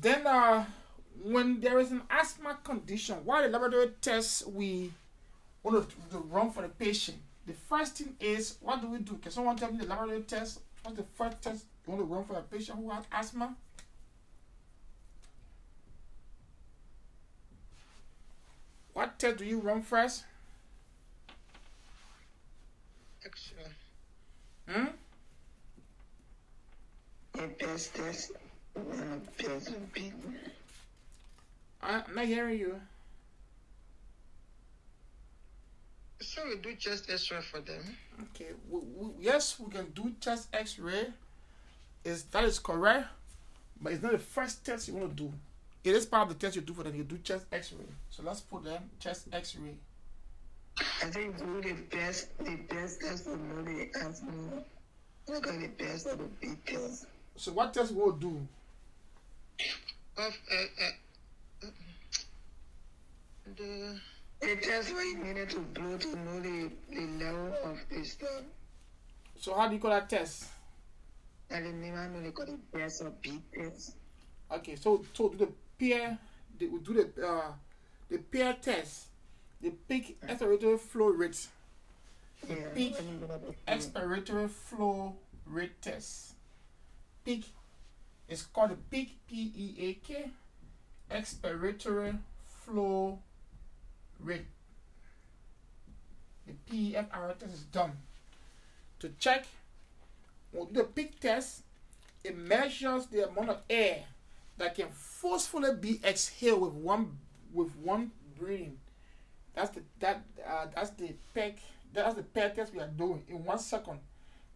Then, 0.00 0.26
uh, 0.26 0.64
when 1.22 1.60
there 1.60 1.78
is 1.78 1.90
an 1.92 2.02
asthma 2.10 2.58
condition, 2.64 3.16
why 3.24 3.42
the 3.42 3.48
laboratory 3.48 3.90
tests 4.00 4.44
we 4.46 4.92
want 5.62 5.88
to 6.10 6.18
run 6.18 6.50
for 6.50 6.62
the 6.62 6.68
patient, 6.68 7.18
the 7.46 7.52
first 7.52 7.96
thing 7.96 8.14
is, 8.20 8.56
what 8.60 8.80
do 8.80 8.88
we 8.88 8.98
do? 8.98 9.16
Can 9.16 9.32
someone 9.32 9.56
tell 9.56 9.72
me 9.72 9.78
the 9.78 9.86
laboratory 9.86 10.22
test? 10.22 10.60
What's 10.82 10.96
the 10.96 11.04
first 11.14 11.42
test 11.42 11.64
you 11.86 11.92
want 11.92 12.08
to 12.08 12.14
run 12.14 12.24
for 12.24 12.34
a 12.38 12.42
patient 12.42 12.78
who 12.78 12.90
has 12.90 13.04
asthma? 13.10 13.56
What 18.92 19.18
test 19.18 19.38
do 19.38 19.44
you 19.44 19.58
run 19.58 19.82
first? 19.82 20.24
X-ray. 23.24 24.72
Hmm? 24.72 24.86
A 27.38 27.46
best 27.48 27.94
test. 27.94 28.32
And 28.76 29.22
a 29.38 29.42
best 29.42 29.72
beat. 29.92 30.12
I'm 31.82 32.14
not 32.14 32.26
hearing 32.26 32.58
you. 32.58 32.80
So 36.22 36.42
we 36.48 36.56
do 36.56 36.74
chest 36.76 37.10
X-ray 37.10 37.40
for 37.40 37.60
them. 37.60 37.96
Okay. 38.22 38.52
We, 38.70 38.78
we, 38.96 39.10
yes, 39.20 39.58
we 39.58 39.70
can 39.70 39.90
do 39.90 40.12
chest 40.20 40.48
X-ray. 40.52 41.08
Is 42.04 42.24
that 42.24 42.44
is 42.44 42.58
correct, 42.58 43.08
but 43.80 43.92
it's 43.92 44.02
not 44.02 44.12
the 44.12 44.18
first 44.18 44.64
test 44.64 44.88
you 44.88 44.94
want 44.94 45.16
to 45.16 45.22
do. 45.24 45.32
It 45.84 45.94
is 45.94 46.06
part 46.06 46.28
of 46.30 46.38
the 46.38 46.46
test 46.46 46.56
you 46.56 46.62
do 46.62 46.74
for 46.74 46.84
them. 46.84 46.94
You 46.94 47.04
do 47.04 47.18
chest 47.18 47.46
X-ray. 47.52 47.86
So 48.10 48.22
let's 48.22 48.40
put 48.40 48.64
them 48.64 48.82
chest 49.00 49.26
X-ray. 49.32 49.74
I 50.78 51.10
think 51.10 51.38
do 51.38 51.60
the 51.60 51.74
best, 51.94 52.28
the 52.38 52.56
best 52.68 53.00
test 53.00 53.24
for 53.24 53.36
know 53.36 53.62
the 53.62 53.88
asthma. 54.00 54.62
Look 55.28 55.46
at 55.46 55.60
the 55.60 55.68
best 55.68 56.06
of 56.06 56.18
the 56.18 56.24
beat 56.40 56.64
test. 56.66 57.06
So 57.36 57.52
what 57.52 57.74
test 57.74 57.92
we 57.92 58.00
will 58.00 58.12
do? 58.12 58.46
Of 60.16 60.38
uh, 60.52 60.84
uh, 61.64 61.66
the 63.56 64.00
The 64.42 64.56
test 64.56 64.92
where 64.92 65.04
you 65.04 65.18
needed 65.22 65.50
to 65.50 65.60
blow 65.60 65.96
to 65.96 66.16
know 66.18 66.40
the, 66.40 66.68
the 66.90 67.06
level 67.24 67.54
of 67.64 67.78
the 67.88 68.04
stuff. 68.04 68.42
So 69.38 69.54
how 69.54 69.68
do 69.68 69.74
you 69.74 69.80
call 69.80 69.90
that 69.90 70.10
test? 70.10 70.46
And 71.50 71.64
the 71.66 71.70
name 71.72 71.94
I 71.94 72.08
know 72.08 72.20
they 72.20 72.30
call 72.32 72.46
it 72.46 72.72
best 72.72 73.02
of 73.02 73.20
beat 73.22 73.40
test. 73.52 73.94
Okay, 74.50 74.76
so 74.76 75.04
so 75.14 75.28
do 75.28 75.36
the 75.46 75.48
peer, 75.78 76.18
they 76.58 76.66
will 76.66 76.78
do 76.80 76.94
the 76.94 77.26
uh, 77.26 77.52
the 78.10 78.18
peer 78.18 78.56
test, 78.60 79.06
the 79.60 79.70
peak 79.70 80.18
expiratory 80.26 80.78
flow 80.80 81.08
rate, 81.08 81.46
Yeah. 82.48 82.56
Peak 82.74 82.96
and 82.98 83.08
you 83.08 83.26
know 83.26 83.38
the- 83.38 83.72
expiratory 83.72 84.50
flow 84.50 85.14
rate 85.46 85.80
test. 85.80 86.34
Peak 87.24 87.44
is 88.28 88.42
called 88.42 88.70
the 88.70 88.76
peak 88.90 89.18
P 89.28 89.52
E 89.56 89.74
A 89.88 89.94
K 90.06 90.30
expiratory 91.10 92.18
flow 92.64 93.18
rate. 94.24 94.46
The 96.46 96.52
PEFR 96.70 97.38
test 97.38 97.54
is 97.54 97.62
done. 97.64 97.92
To 99.00 99.08
check, 99.18 99.46
we'll 100.52 100.66
do 100.66 100.80
the 100.80 100.84
peak 100.84 101.20
test. 101.20 101.62
It 102.24 102.36
measures 102.36 103.06
the 103.06 103.28
amount 103.28 103.50
of 103.50 103.62
air 103.68 104.04
that 104.58 104.76
can 104.76 104.88
forcefully 104.90 105.74
be 105.74 106.00
exhaled 106.04 106.60
with 106.60 106.72
one 106.72 107.18
with 107.52 107.74
one 107.76 108.12
breathing. 108.38 108.78
That's 109.54 109.70
the 109.70 109.82
that 110.00 110.22
uh, 110.46 110.66
that's 110.74 110.90
the 110.90 111.14
peg 111.34 111.56
that's 111.92 112.14
the 112.14 112.22
peg 112.22 112.54
test 112.54 112.72
we 112.72 112.80
are 112.80 112.86
doing 112.88 113.22
in 113.28 113.44
one 113.44 113.58
second. 113.58 113.98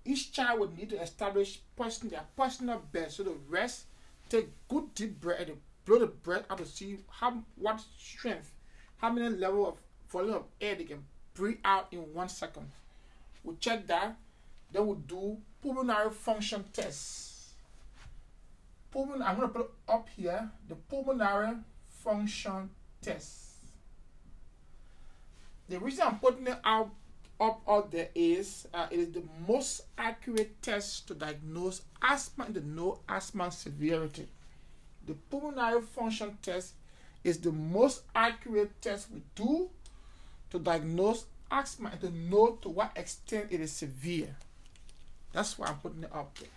Each 0.05 0.31
child 0.33 0.61
would 0.61 0.79
need 0.79 0.91
to 0.91 1.03
establish 1.03 1.61
person 1.77 2.09
their 2.09 2.25
personal 2.37 2.81
best. 2.93 3.17
So 3.17 3.25
the 3.25 3.35
rest 3.49 3.87
take 4.29 4.49
good 4.69 4.95
deep 4.95 5.21
breath 5.21 5.49
and 5.49 5.59
blow 5.85 5.99
the 5.99 6.07
breath 6.07 6.45
out 6.51 6.59
to 6.59 6.67
see 6.67 6.99
how 7.11 7.43
what 7.57 7.81
strength, 7.99 8.53
how 8.99 9.11
many 9.11 9.29
level 9.37 9.69
of 9.69 9.77
volume 10.09 10.35
of 10.35 10.45
air 10.61 10.75
they 10.75 10.85
can 10.85 11.05
breathe 11.35 11.59
out 11.65 11.89
in 11.93 12.01
one 12.15 12.29
second. 12.29 12.71
We 13.45 13.55
check 13.61 13.87
that. 13.87 14.17
Then 14.73 14.87
we 14.87 14.97
do 15.07 15.37
pulmonary 15.63 16.11
function 16.11 16.65
tests. 16.73 17.53
Pulmon, 18.93 19.23
I'm 19.23 19.37
gonna 19.37 19.49
put 19.49 19.71
up 19.89 20.09
here 20.17 20.51
the 20.69 20.75
pulmonary 20.75 21.57
function 22.03 22.71
test. 23.03 23.43
The 25.69 25.79
reason 25.79 26.07
I'm 26.07 26.19
putting 26.19 26.47
it 26.47 26.59
out 26.65 26.91
up 27.39 27.61
out 27.69 27.91
there 27.91 28.09
is 28.15 28.67
uh, 28.73 28.87
it 28.91 28.99
is 28.99 29.11
the 29.13 29.23
most 29.47 29.83
accurate 29.99 30.63
test 30.63 31.07
to 31.09 31.15
diagnose 31.15 31.83
asthma 32.01 32.45
and 32.45 32.55
the 32.55 32.61
no 32.63 33.01
asthma 33.09 33.51
severity. 33.51 34.29
The 35.07 35.15
pulmonary 35.15 35.83
function 35.83 36.39
test 36.41 36.73
is 37.27 37.39
the 37.39 37.51
most 37.51 38.03
accurate 38.15 38.71
test 38.81 39.09
we 39.13 39.21
do 39.35 39.69
to 40.49 40.61
diagnose 40.61 41.25
asthma 41.51 41.91
and 41.91 42.01
to 42.01 42.11
know 42.11 42.57
to 42.63 42.69
what 42.69 42.93
extent 42.95 43.49
it 43.51 43.61
is 43.61 43.73
severe. 43.73 44.37
That's 45.33 45.59
why 45.59 45.67
I'm 45.67 45.79
putting 45.79 46.05
it 46.05 46.15
up 46.15 46.39
there. 46.39 46.49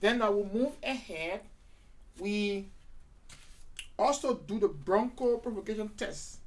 Then 0.00 0.22
I 0.22 0.30
will 0.30 0.48
move 0.50 0.72
ahead. 0.82 1.42
We 2.18 2.68
also 3.98 4.34
do 4.34 4.58
the 4.58 4.68
broncho 4.68 5.36
provocation 5.36 5.90
test. 5.90 6.38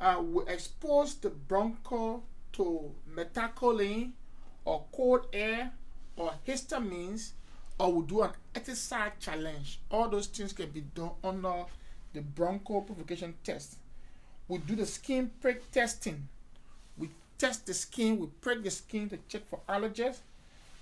Uh, 0.00 0.22
we 0.24 0.44
expose 0.46 1.16
the 1.16 1.28
broncho 1.28 2.22
to 2.54 2.90
methacholine 3.14 4.12
or 4.64 4.84
cold 4.92 5.26
air 5.30 5.72
or 6.16 6.32
histamines 6.48 7.32
or 7.78 7.92
we 7.92 8.06
do 8.06 8.22
an 8.22 8.30
exercise 8.54 9.12
challenge. 9.20 9.80
All 9.90 10.08
those 10.08 10.26
things 10.28 10.54
can 10.54 10.70
be 10.70 10.80
done 10.80 11.10
under 11.22 11.66
the 12.14 12.22
broncho 12.22 12.80
provocation 12.80 13.34
test. 13.44 13.76
We 14.48 14.58
do 14.58 14.76
the 14.76 14.86
skin 14.86 15.30
prick 15.40 15.70
testing. 15.70 16.28
We 16.96 17.10
test 17.36 17.66
the 17.66 17.74
skin, 17.74 18.18
we 18.18 18.28
prick 18.40 18.62
the 18.62 18.70
skin 18.70 19.10
to 19.10 19.18
check 19.28 19.46
for 19.48 19.60
allergens 19.68 20.18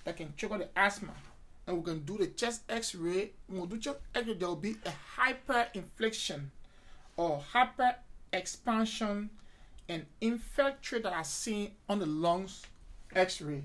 that 0.04 0.16
can 0.16 0.34
trigger 0.36 0.58
the 0.58 0.68
asthma. 0.76 1.12
And 1.66 1.78
we 1.78 1.82
can 1.84 2.00
do 2.00 2.18
the 2.18 2.26
chest 2.26 2.62
x-ray. 2.68 3.30
When 3.46 3.62
we 3.62 3.66
do 3.68 3.78
chest 3.78 3.98
x-ray, 4.14 4.34
there 4.34 4.48
will 4.48 4.56
be 4.56 4.76
a 4.84 4.92
hyperinflation 5.18 6.42
or 7.16 7.42
hyper 7.52 7.94
expansion 8.32 9.30
and 9.88 10.06
infiltrate 10.20 11.04
that 11.04 11.12
are 11.12 11.24
seen 11.24 11.72
on 11.88 11.98
the 11.98 12.06
lungs 12.06 12.62
x-ray. 13.14 13.62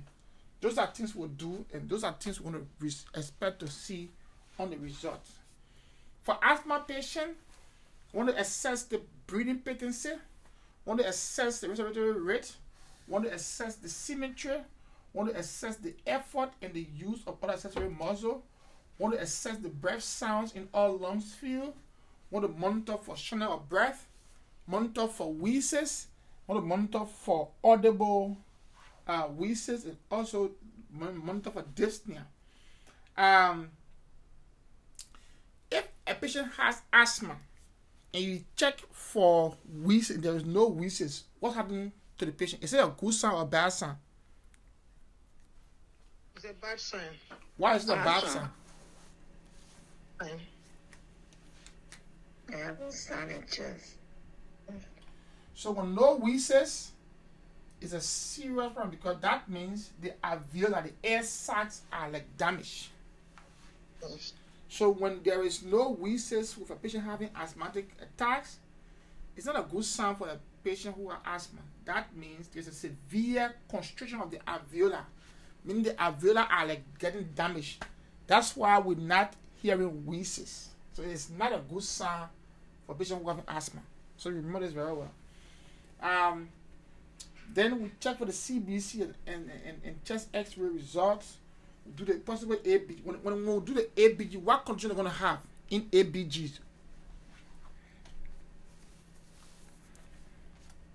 Those 0.62 0.78
are 0.78 0.88
things 0.88 1.16
we'll 1.16 1.28
do 1.28 1.66
and 1.74 1.90
those 1.90 2.04
are 2.04 2.16
things 2.20 2.40
we 2.42 2.52
expect 3.16 3.60
to 3.60 3.68
see 3.68 4.10
on 4.60 4.70
the 4.70 4.78
results. 4.78 5.32
For 6.24 6.38
asthma 6.42 6.84
patient, 6.88 7.38
want 8.18 8.30
to 8.30 8.42
assess 8.42 8.82
the 8.82 9.00
breathing 9.28 9.60
patency, 9.60 10.10
want 10.86 11.00
to 11.00 11.08
assess 11.08 11.60
the 11.60 11.70
respiratory 11.70 12.20
rate, 12.20 12.52
want 13.08 13.24
to 13.24 13.32
assess 13.32 13.76
the 13.76 13.88
symmetry, 13.88 14.58
want 15.14 15.30
to 15.30 15.38
assess 15.38 15.76
the 15.76 15.94
effort 16.08 16.50
and 16.64 16.74
the 16.74 16.88
use 16.96 17.20
of 17.28 17.38
accessory 17.48 17.92
muscle, 17.92 18.44
want 18.98 19.14
to 19.14 19.22
assess 19.22 19.58
the 19.58 19.70
breath 19.70 20.02
sounds 20.02 20.54
in 20.54 20.68
all 20.74 20.98
lungs 20.98 21.36
field, 21.36 21.76
want 22.32 22.44
to 22.44 22.60
monitor 22.60 22.98
for 22.98 23.16
shortness 23.16 23.50
of 23.52 23.70
breath, 23.70 24.08
monitor 24.66 25.08
for 25.08 25.32
wheezes, 25.32 26.08
want 26.48 26.60
to 26.60 26.66
monitor 26.66 27.06
for 27.06 27.50
audible 27.64 28.36
uh, 29.06 29.26
wheezes, 29.26 29.86
and 29.86 29.98
also 30.10 30.50
monitor 30.92 31.52
for 31.52 31.62
dyspnea. 31.62 32.24
Um, 33.16 33.70
if 35.70 35.88
a 36.08 36.16
patient 36.16 36.52
has 36.58 36.82
asthma 36.92 37.36
and 38.14 38.24
you 38.24 38.44
check 38.56 38.80
for 38.92 39.56
wheezes, 39.84 40.20
there 40.20 40.36
is 40.36 40.46
no 40.46 40.68
wheezes, 40.68 41.24
what's 41.40 41.56
happening 41.56 41.92
to 42.18 42.26
the 42.26 42.32
patient? 42.32 42.64
Is 42.64 42.74
it 42.74 42.84
a 42.84 42.88
good 42.88 43.14
sign 43.14 43.34
or 43.34 43.42
a 43.42 43.46
bad 43.46 43.70
sign? 43.70 43.96
it's 46.36 46.46
a 46.46 46.54
bad 46.54 46.80
sign. 46.80 47.02
Why 47.58 47.76
is 47.76 47.90
it 47.90 47.94
a 47.94 47.96
Bad 47.96 48.22
sign. 48.24 48.32
sign? 48.32 48.50
Sign. 50.22 50.40
I 52.54 52.58
have 52.58 52.80
a 52.82 52.92
silent 52.92 53.50
chest. 53.52 53.96
So 55.54 55.72
when 55.72 55.96
no 55.96 56.16
wheezes, 56.18 56.92
it's 57.82 57.94
a 57.94 58.02
serious 58.02 58.74
problem 58.74 58.90
because 58.92 59.20
that 59.22 59.50
means 59.50 59.92
the 60.02 60.14
alveoli, 60.24 60.84
the 60.84 60.94
air 61.04 61.24
sacs 61.24 61.82
are 61.92 62.10
like 62.10 62.38
damaged. 62.38 62.90
Yes. 64.02 64.34
So 64.70 64.90
when 64.90 65.22
there 65.24 65.44
is 65.44 65.64
no 65.64 65.92
wheezes 65.92 66.58
with 66.58 66.70
a 66.70 66.76
patient 66.76 67.04
having 67.04 67.30
asthmatic 67.36 67.90
attacks, 68.02 68.58
it's 69.36 69.46
not 69.46 69.58
a 69.58 69.64
good 69.64 69.86
sign 69.86 70.16
for 70.16 70.28
a 70.28 70.38
patient 70.64 70.96
who 70.96 71.10
has 71.10 71.20
asthma. 71.26 71.62
That 71.86 72.16
means 72.16 72.48
there's 72.50 72.68
a 72.68 72.74
severe 72.74 73.54
constriction 73.70 74.20
of 74.20 74.30
the 74.32 74.40
alveoli, 74.40 75.00
meaning 75.64 75.84
the 75.84 75.92
alveolar 75.92 76.50
are 76.50 76.68
like 76.68 76.84
getting 77.00 77.30
damaged. 77.36 77.86
That's 78.26 78.56
why 78.56 78.78
we're 78.80 78.98
not 78.98 79.34
hearing 79.62 80.06
wheezes. 80.06 80.70
So 80.94 81.04
it's 81.04 81.30
not 81.30 81.54
a 81.54 81.60
good 81.60 81.84
sign 81.84 82.28
for 82.86 82.96
patients 82.96 83.22
who 83.22 83.30
have 83.30 83.42
asthma. 83.48 83.82
So 84.18 84.30
remember 84.32 84.60
this 84.60 84.74
very 84.74 84.94
well. 84.94 85.12
Um, 86.02 86.50
then 87.54 87.82
we 87.82 87.92
check 88.00 88.18
for 88.18 88.26
the 88.26 88.32
CBC 88.32 89.02
and, 89.02 89.50
and, 89.66 89.82
and 89.86 90.04
chest 90.04 90.28
X-ray 90.34 90.68
results. 90.70 91.38
Do 91.96 92.06
the 92.06 92.16
possible 92.16 92.56
ABG. 92.58 93.04
When, 93.04 93.16
when 93.24 93.46
we 93.46 93.66
do 93.66 93.74
the 93.74 93.90
ABG, 93.96 94.38
what 94.42 94.66
condition 94.66 94.92
are 94.92 94.96
going 94.96 95.08
to 95.08 95.14
have? 95.14 95.40
in 95.70 95.84
ABGs. 95.84 96.60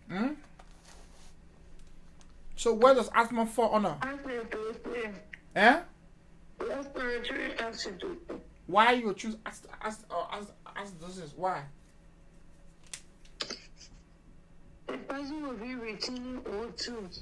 Hmm? 0.08 0.28
So 2.56 2.74
where 2.74 2.94
does 2.94 3.10
asthma 3.14 3.46
fall 3.46 3.74
under? 3.74 3.96
Eh? 5.56 5.80
Why 8.66 8.92
you 8.92 9.12
choose 9.14 9.36
acid, 9.44 9.70
acid, 9.80 10.04
or 10.10 10.28
acidosis? 10.76 11.36
Why? 11.36 11.62
The 14.86 14.96
person 15.08 15.42
will 15.42 15.54
be 15.54 15.74
retaining 15.74 16.40
O2. 16.42 17.18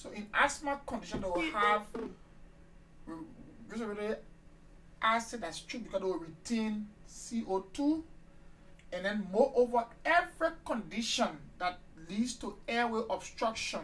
So 0.00 0.10
in 0.12 0.26
asthma 0.32 0.80
condition, 0.86 1.20
they 1.20 1.28
will 1.28 1.52
have 1.52 1.82
re- 3.04 3.16
respiratory 3.68 4.14
acid 5.02 5.42
that's 5.42 5.60
true 5.60 5.80
because 5.80 6.00
they 6.00 6.06
will 6.06 6.18
retain 6.20 6.88
CO2. 7.06 8.02
And 8.94 9.04
then 9.04 9.28
moreover, 9.30 9.84
every 10.06 10.56
condition 10.64 11.28
that 11.58 11.80
leads 12.08 12.34
to 12.36 12.56
airway 12.66 13.02
obstruction 13.10 13.80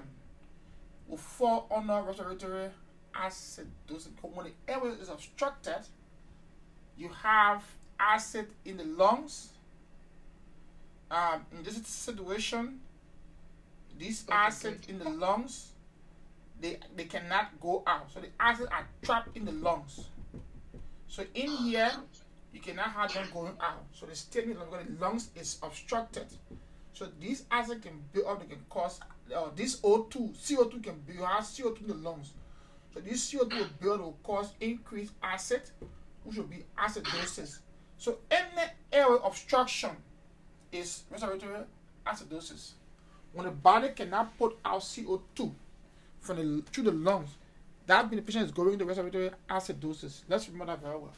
will 1.07 1.19
fall 1.19 1.67
under 1.71 2.01
respiratory 2.01 2.71
acidosis. 3.15 4.09
Because 4.17 4.31
when 4.33 4.47
the 4.47 4.73
airway 4.73 4.93
is 4.93 5.11
obstructed, 5.11 5.81
you 6.97 7.11
have 7.11 7.63
acid 8.01 8.47
in 8.65 8.79
the 8.79 8.85
lungs. 8.85 9.51
Um, 11.11 11.45
in 11.53 11.63
this 11.63 11.77
situation, 11.87 12.81
this 13.99 14.25
acid 14.31 14.81
in 14.89 14.99
the 14.99 15.11
lungs, 15.11 15.73
they 16.61 16.79
they 16.97 17.05
cannot 17.05 17.61
go 17.61 17.83
out. 17.87 18.11
So 18.13 18.21
the 18.21 18.29
acid 18.41 18.69
are 18.71 18.87
trapped 19.03 19.37
in 19.37 19.45
the 19.45 19.53
lungs. 19.53 20.07
So 21.09 21.25
in 21.35 21.51
here, 21.51 21.93
you 22.53 22.61
cannot 22.61 22.91
have 22.91 23.13
them 23.13 23.29
going 23.33 23.57
out. 23.61 23.85
So 23.93 24.07
they 24.07 24.15
stay 24.15 24.43
in 24.43 24.55
the 24.55 25.01
lungs 25.01 25.31
is 25.35 25.59
obstructed. 25.63 26.27
So 26.93 27.09
this 27.21 27.45
acid 27.51 27.83
can 27.83 28.03
build 28.13 28.27
up, 28.27 28.41
they 28.41 28.55
can 28.55 28.65
cause 28.71 29.01
uh, 29.35 29.49
this 29.55 29.81
O2, 29.81 30.35
CO2 30.35 30.83
can 30.83 30.99
build, 31.07 31.29
have 31.29 31.45
CO2 31.45 31.83
in 31.83 31.89
the 31.89 31.95
lungs. 31.95 32.33
So 32.95 33.01
this 33.01 33.31
CO2 33.31 33.59
will 33.59 33.69
build 33.81 34.01
will 34.01 34.19
cause 34.23 34.53
increased 34.61 35.13
acid, 35.23 35.63
which 36.25 36.37
will 36.37 36.45
be 36.45 36.65
acidosis. 36.79 37.59
So 37.99 38.19
any 38.31 38.63
airway 38.93 39.19
obstruction 39.23 39.91
is 40.73 41.03
respiratory 41.11 41.65
acidosis. 42.07 42.73
When 43.33 43.45
the 43.45 43.53
body 43.53 43.91
cannot 43.91 44.37
put 44.39 44.59
out 44.65 44.81
CO2 44.81 45.53
from 46.27 46.37
the 46.37 46.63
through 46.71 46.85
the 46.85 46.93
lungs, 46.93 47.31
that 47.87 48.11
means 48.11 48.23
the 48.23 48.27
patient 48.27 48.47
is 48.47 48.51
going 48.51 48.75
into 48.75 48.85
respiratory 48.85 49.31
acidosis. 49.49 50.23
Let's 50.29 50.49
remember 50.49 50.73
that 50.73 50.83
very 50.83 50.99
well. 50.99 51.13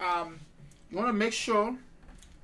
Um, 0.00 0.38
you 0.90 0.96
want 0.96 1.08
to 1.08 1.12
make 1.12 1.32
sure 1.32 1.76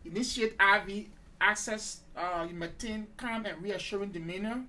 initiate 0.04 0.54
IV 0.60 1.06
access. 1.40 2.00
Uh, 2.16 2.46
you 2.48 2.54
maintain 2.54 3.06
calm 3.16 3.46
and 3.46 3.62
reassuring 3.62 4.10
demeanor. 4.10 4.64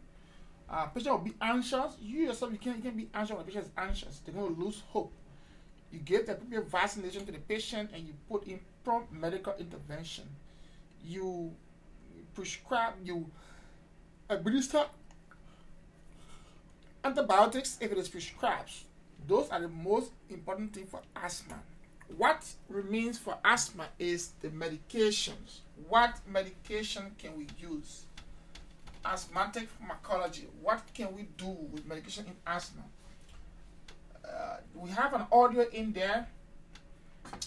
Uh, 0.70 0.86
patient 0.88 1.12
will 1.12 1.25
be 1.25 1.34
anxious. 1.41 1.96
You 2.01 2.25
yourself, 2.27 2.51
you 2.51 2.58
can 2.58 2.75
you 2.75 2.81
can 2.81 2.96
be 2.96 3.10
anxious 3.13 3.36
when 3.36 3.46
the 3.46 3.51
patient 3.51 3.65
is 3.65 3.72
anxious. 3.77 4.22
They're 4.25 4.34
going 4.34 4.55
to 4.55 4.62
lose 4.62 4.81
hope. 4.89 5.12
You 5.91 6.00
give 6.00 6.25
the 6.25 6.34
appropriate 6.34 6.70
vaccination 6.70 7.25
to 7.25 7.31
the 7.31 7.39
patient 7.39 7.91
and 7.93 8.08
you 8.08 8.13
put 8.29 8.48
in 8.48 8.60
prompt 8.84 9.12
medical 9.12 9.53
intervention. 9.60 10.25
You 11.05 11.51
prescribe, 12.34 12.93
you 13.03 13.29
administer 14.29 14.86
antibiotics 17.03 17.77
if 17.81 17.91
it 17.91 17.98
is 17.98 18.10
prescribed. 18.10 18.72
Those 19.27 19.50
are 19.50 19.62
the 19.62 19.67
most 19.67 20.12
important 20.29 20.74
thing 20.74 20.86
for 20.86 21.01
asthma. 21.15 21.60
What 22.17 22.46
remains 22.67 23.17
for 23.17 23.38
asthma 23.46 23.87
is 24.00 24.31
the 24.42 24.50
medications. 24.50 25.59
What 25.87 26.20
medication 26.27 27.11
can 27.18 27.37
we 27.37 27.48
use? 27.59 28.05
Asthmatic 29.05 29.70
pharmacology. 29.70 30.48
What 30.61 30.81
can 30.94 31.16
we 31.16 31.27
do 31.37 31.55
with 31.72 31.85
medication 31.85 32.25
in 32.25 32.33
asthma? 32.46 32.83
Uh, 34.24 34.57
we 34.75 34.90
have 34.92 35.14
an 35.14 35.25
audio 35.31 35.68
in 35.70 35.94
there 35.94 36.27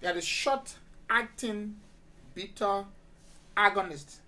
They 0.00 0.08
are 0.08 0.14
the 0.14 0.22
short 0.22 0.74
acting 1.10 1.76
beta 2.34 2.86
agonist. 3.54 4.20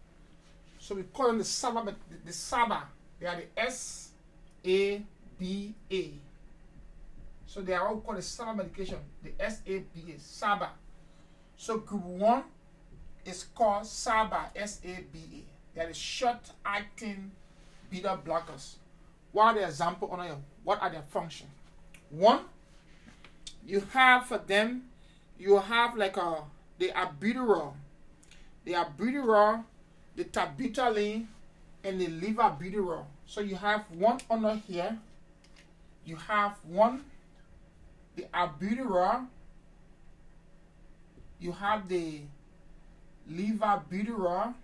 So 0.79 0.95
we 0.95 1.05
call 1.05 1.29
them 1.29 1.39
the 1.39 1.45
SABA, 1.45 1.87
the, 1.87 1.95
the 2.27 2.33
SABA. 2.33 2.83
They 3.21 3.27
are 3.27 3.37
the 3.37 3.61
S 3.61 4.11
A 4.67 5.03
B 5.39 5.75
A. 5.93 6.11
So 7.47 7.61
they 7.61 7.75
are 7.75 7.89
all 7.89 8.01
called 8.01 8.19
the 8.19 8.23
SABA 8.23 8.57
medication, 8.57 8.99
the 9.23 9.33
S 9.39 9.61
A 9.67 9.79
B 9.79 10.15
A, 10.15 10.19
SABA. 10.19 10.71
So 11.57 11.79
group 11.79 12.03
one 12.03 12.45
is 13.25 13.45
called 13.55 13.85
SABA, 13.85 14.51
S 14.57 14.81
A 14.85 15.05
B 15.13 15.19
A. 15.35 15.75
They 15.75 15.85
are 15.85 15.89
the 15.89 15.95
short 15.95 16.51
acting 16.65 17.31
beta 17.91 18.19
blockers. 18.25 18.77
What 19.33 19.45
are 19.57 19.61
the 19.61 19.67
example 19.67 20.11
on 20.11 20.25
here? 20.25 20.37
What 20.65 20.81
are 20.83 20.91
their 20.91 21.03
functions? 21.03 21.51
One, 22.11 22.41
you 23.65 23.83
have 23.93 24.27
for 24.27 24.39
them, 24.39 24.85
you 25.39 25.59
have 25.59 25.97
like 25.97 26.17
a 26.17 26.43
the 26.79 26.89
albuterol, 26.89 27.75
the 28.65 28.73
albuterol, 28.73 29.65
the 30.17 30.25
terbutaline, 30.25 31.27
and 31.85 32.01
the 32.01 32.07
levobuterol. 32.07 33.05
So 33.27 33.41
you 33.41 33.57
have 33.57 33.85
one 33.91 34.21
under 34.31 34.55
here. 34.55 34.99
You 36.05 36.17
have 36.17 36.57
one, 36.65 37.05
the 38.17 38.27
albuterol. 38.35 39.27
You 41.39 41.53
have 41.53 41.89
the 41.89 42.21
levobuterol. 43.31 44.55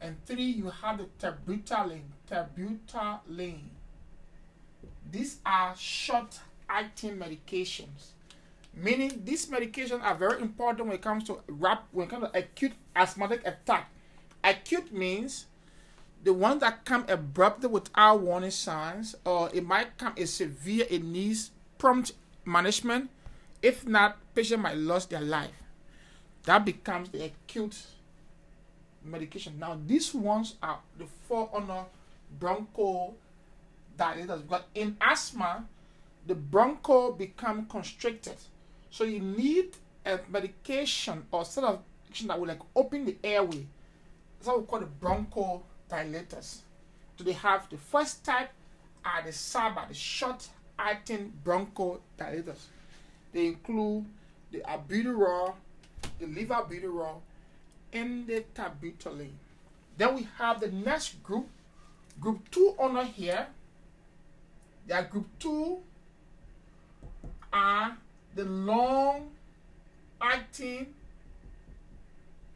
And 0.00 0.16
three, 0.24 0.44
you 0.44 0.70
have 0.70 0.98
the 0.98 1.06
terbutaline. 1.18 2.02
Terbutaline. 2.30 3.68
These 5.10 5.38
are 5.44 5.74
short 5.76 6.40
acting 6.68 7.16
medications. 7.16 8.12
Meaning 8.74 9.22
these 9.24 9.46
medications 9.46 10.02
are 10.02 10.14
very 10.14 10.40
important 10.40 10.86
when 10.86 10.94
it 10.96 11.02
comes 11.02 11.24
to 11.24 11.40
rap 11.48 11.88
when 11.90 12.06
it 12.06 12.10
comes 12.10 12.30
to 12.30 12.38
acute 12.38 12.72
asthmatic 12.94 13.44
attack. 13.44 13.90
Acute 14.42 14.92
means 14.92 15.46
the 16.22 16.32
ones 16.32 16.60
that 16.60 16.84
come 16.84 17.04
abruptly 17.08 17.68
without 17.68 18.20
warning 18.20 18.50
signs, 18.50 19.14
or 19.24 19.50
it 19.54 19.66
might 19.66 19.96
come 19.96 20.14
as 20.18 20.32
severe, 20.32 20.86
it 20.90 21.02
needs 21.02 21.50
prompt 21.78 22.12
management. 22.44 23.10
If 23.62 23.86
not, 23.86 24.18
patient 24.34 24.62
might 24.62 24.76
lose 24.76 25.06
their 25.06 25.20
life. 25.20 25.50
That 26.44 26.64
becomes 26.64 27.10
the 27.10 27.24
acute 27.24 27.76
medication. 29.04 29.58
Now, 29.58 29.78
these 29.86 30.14
ones 30.14 30.56
are 30.62 30.78
the 30.98 31.06
broncho 32.38 33.14
dilators 33.98 34.42
because 34.42 34.62
in 34.74 34.96
asthma, 35.00 35.66
the 36.26 36.34
broncho 36.34 37.12
become 37.12 37.66
constricted. 37.66 38.36
So 38.90 39.04
you 39.04 39.20
need 39.20 39.76
a 40.04 40.20
medication 40.28 41.26
or 41.30 41.44
sort 41.44 41.66
of 41.66 41.82
that 42.26 42.40
will 42.40 42.48
like 42.48 42.60
open 42.74 43.04
the 43.04 43.16
airway. 43.22 43.66
That's 44.40 44.48
what 44.48 44.60
we 44.60 44.66
call 44.66 44.80
the 44.80 44.86
broncho 44.86 45.62
dilators. 45.90 46.60
So 47.18 47.24
they 47.24 47.32
have 47.32 47.68
the 47.68 47.76
first 47.76 48.24
type 48.24 48.48
are 49.04 49.22
the 49.22 49.32
SABA, 49.32 49.88
the 49.88 49.94
short 49.94 50.48
acting 50.78 51.34
bronchodilators. 51.44 52.60
They 53.32 53.48
include 53.48 54.06
the 54.50 54.60
albuterol, 54.60 55.54
the 56.18 56.24
levoalbuterol, 56.26 57.16
and 57.92 58.26
the 58.26 58.44
terbutaline. 58.54 59.32
Then 59.98 60.14
we 60.14 60.26
have 60.38 60.60
the 60.60 60.70
next 60.70 61.22
group, 61.22 61.46
group 62.18 62.50
two 62.50 62.74
under 62.80 63.04
here. 63.04 63.46
Their 64.86 65.02
group 65.02 65.26
two 65.38 65.80
are 67.52 67.98
the 68.34 68.44
long 68.44 69.32
acting, 70.18 70.94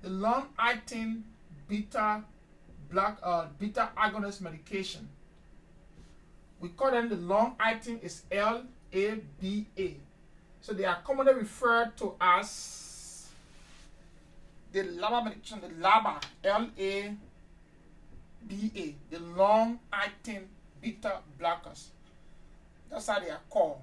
the 0.00 0.08
long 0.08 0.48
acting 0.58 1.24
beta 1.68 2.22
black 2.90 3.18
uh, 3.22 3.46
beta 3.58 3.90
agonist 3.96 4.40
medication. 4.40 5.08
We 6.60 6.68
call 6.70 6.90
them 6.92 7.08
the 7.08 7.16
long 7.16 7.56
acting 7.60 7.98
is 8.00 8.22
LABA. 8.30 9.96
So 10.60 10.72
they 10.72 10.84
are 10.84 10.98
commonly 11.04 11.34
referred 11.34 11.96
to 11.98 12.14
as 12.20 13.28
the 14.72 14.82
LABA 14.82 15.24
medication, 15.24 15.60
the 15.60 15.68
LABA, 15.68 16.22
L-A-B-A, 16.44 17.16
the 19.10 19.18
long 19.36 19.78
acting 19.92 20.48
beta 20.80 21.18
blockers. 21.38 21.88
That's 22.90 23.06
how 23.08 23.20
they 23.20 23.30
are 23.30 23.40
called, 23.50 23.78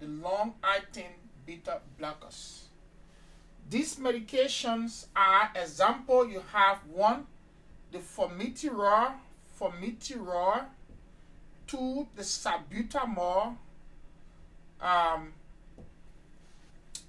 the 0.00 0.06
long 0.06 0.54
acting 0.62 1.14
beta 1.46 1.80
blockers. 2.00 2.63
These 3.70 3.96
medications 3.96 5.06
are 5.16 5.50
example 5.54 6.28
you 6.28 6.42
have 6.52 6.78
one 6.92 7.26
the 7.92 7.98
formoterol, 7.98 9.12
formoterol, 9.58 10.64
two 11.66 12.08
the 12.16 12.22
salbutamol. 12.22 13.56
Um, 14.80 15.32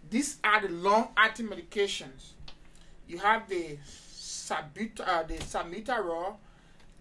these 0.09 0.37
are 0.43 0.61
the 0.61 0.69
long-acting 0.69 1.47
medications. 1.47 2.33
You 3.07 3.17
have 3.17 3.49
the 3.49 3.77
sabut 4.13 5.01
uh, 5.05 5.23
the 5.23 5.35
salmeterol 5.35 6.35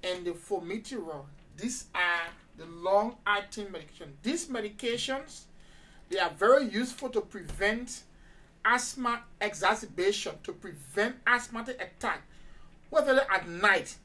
and 0.03 0.25
the 0.27 0.33
formoterol. 0.33 1.27
These 1.57 1.87
are 1.95 2.31
the 2.57 2.67
long-acting 2.67 3.71
medication. 3.71 4.15
These 4.23 4.47
medications 4.49 5.43
they 6.11 6.19
are 6.19 6.31
very 6.31 6.69
useful 6.69 7.09
to 7.11 7.21
prevent 7.21 8.03
asthma 8.65 9.23
exacerbation, 9.41 10.35
to 10.43 10.53
prevent 10.53 11.17
asthmatic 11.27 11.81
attack 11.81 12.23
whether 12.95 13.27
at 13.31 13.49
night. 13.49 13.97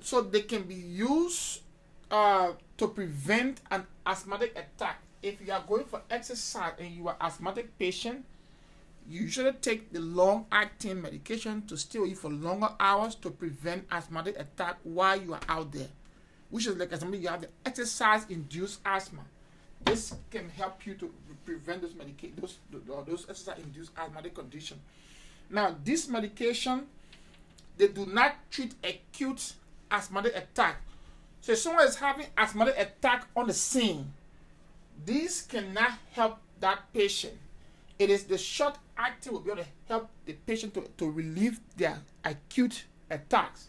So 0.00 0.22
they 0.22 0.42
can 0.42 0.62
be 0.62 0.74
used 0.74 1.62
uh, 2.10 2.52
to 2.78 2.88
prevent 2.88 3.60
an 3.70 3.86
asthmatic 4.06 4.56
attack. 4.56 5.02
If 5.22 5.44
you 5.44 5.52
are 5.52 5.64
going 5.66 5.84
for 5.84 6.00
exercise 6.10 6.72
and 6.78 6.90
you 6.90 7.08
are 7.08 7.16
asthmatic 7.20 7.78
patient, 7.78 8.24
you 9.08 9.28
should 9.28 9.60
take 9.60 9.92
the 9.92 10.00
long-acting 10.00 11.02
medication 11.02 11.66
to 11.66 11.76
stay 11.76 11.98
with 11.98 12.10
you 12.10 12.16
for 12.16 12.30
longer 12.30 12.68
hours 12.78 13.16
to 13.16 13.30
prevent 13.30 13.86
asthmatic 13.90 14.38
attack 14.38 14.76
while 14.84 15.20
you 15.20 15.34
are 15.34 15.40
out 15.48 15.72
there. 15.72 15.88
Which 16.50 16.66
is 16.66 16.76
like 16.76 16.92
example, 16.92 17.18
you 17.18 17.28
have 17.28 17.42
the 17.42 17.48
exercise-induced 17.66 18.80
asthma. 18.84 19.22
This 19.84 20.14
can 20.30 20.48
help 20.50 20.86
you 20.86 20.94
to 20.94 21.12
prevent 21.44 21.82
those 21.82 21.94
medication, 21.94 22.34
those 22.40 22.58
those 23.06 23.26
exercise-induced 23.28 23.92
asthmatic 23.96 24.34
condition. 24.34 24.78
Now, 25.50 25.76
this 25.84 26.08
medication 26.08 26.86
they 27.80 27.88
do 27.88 28.04
not 28.04 28.36
treat 28.50 28.74
acute 28.84 29.54
asthmatic 29.90 30.36
attack. 30.36 30.82
So 31.40 31.52
if 31.52 31.58
someone 31.58 31.86
is 31.86 31.96
having 31.96 32.26
asthmatic 32.36 32.78
attack 32.78 33.26
on 33.34 33.46
the 33.46 33.54
scene, 33.54 34.12
this 35.06 35.40
cannot 35.42 35.92
help 36.12 36.38
that 36.60 36.92
patient. 36.92 37.38
It 37.98 38.10
is 38.10 38.24
the 38.24 38.36
short 38.36 38.76
acting 38.98 39.32
will 39.32 39.40
be 39.40 39.50
able 39.50 39.62
to 39.62 39.68
help 39.88 40.10
the 40.26 40.34
patient 40.34 40.74
to, 40.74 40.82
to 40.98 41.10
relieve 41.10 41.60
their 41.76 41.98
acute 42.22 42.84
attacks. 43.10 43.68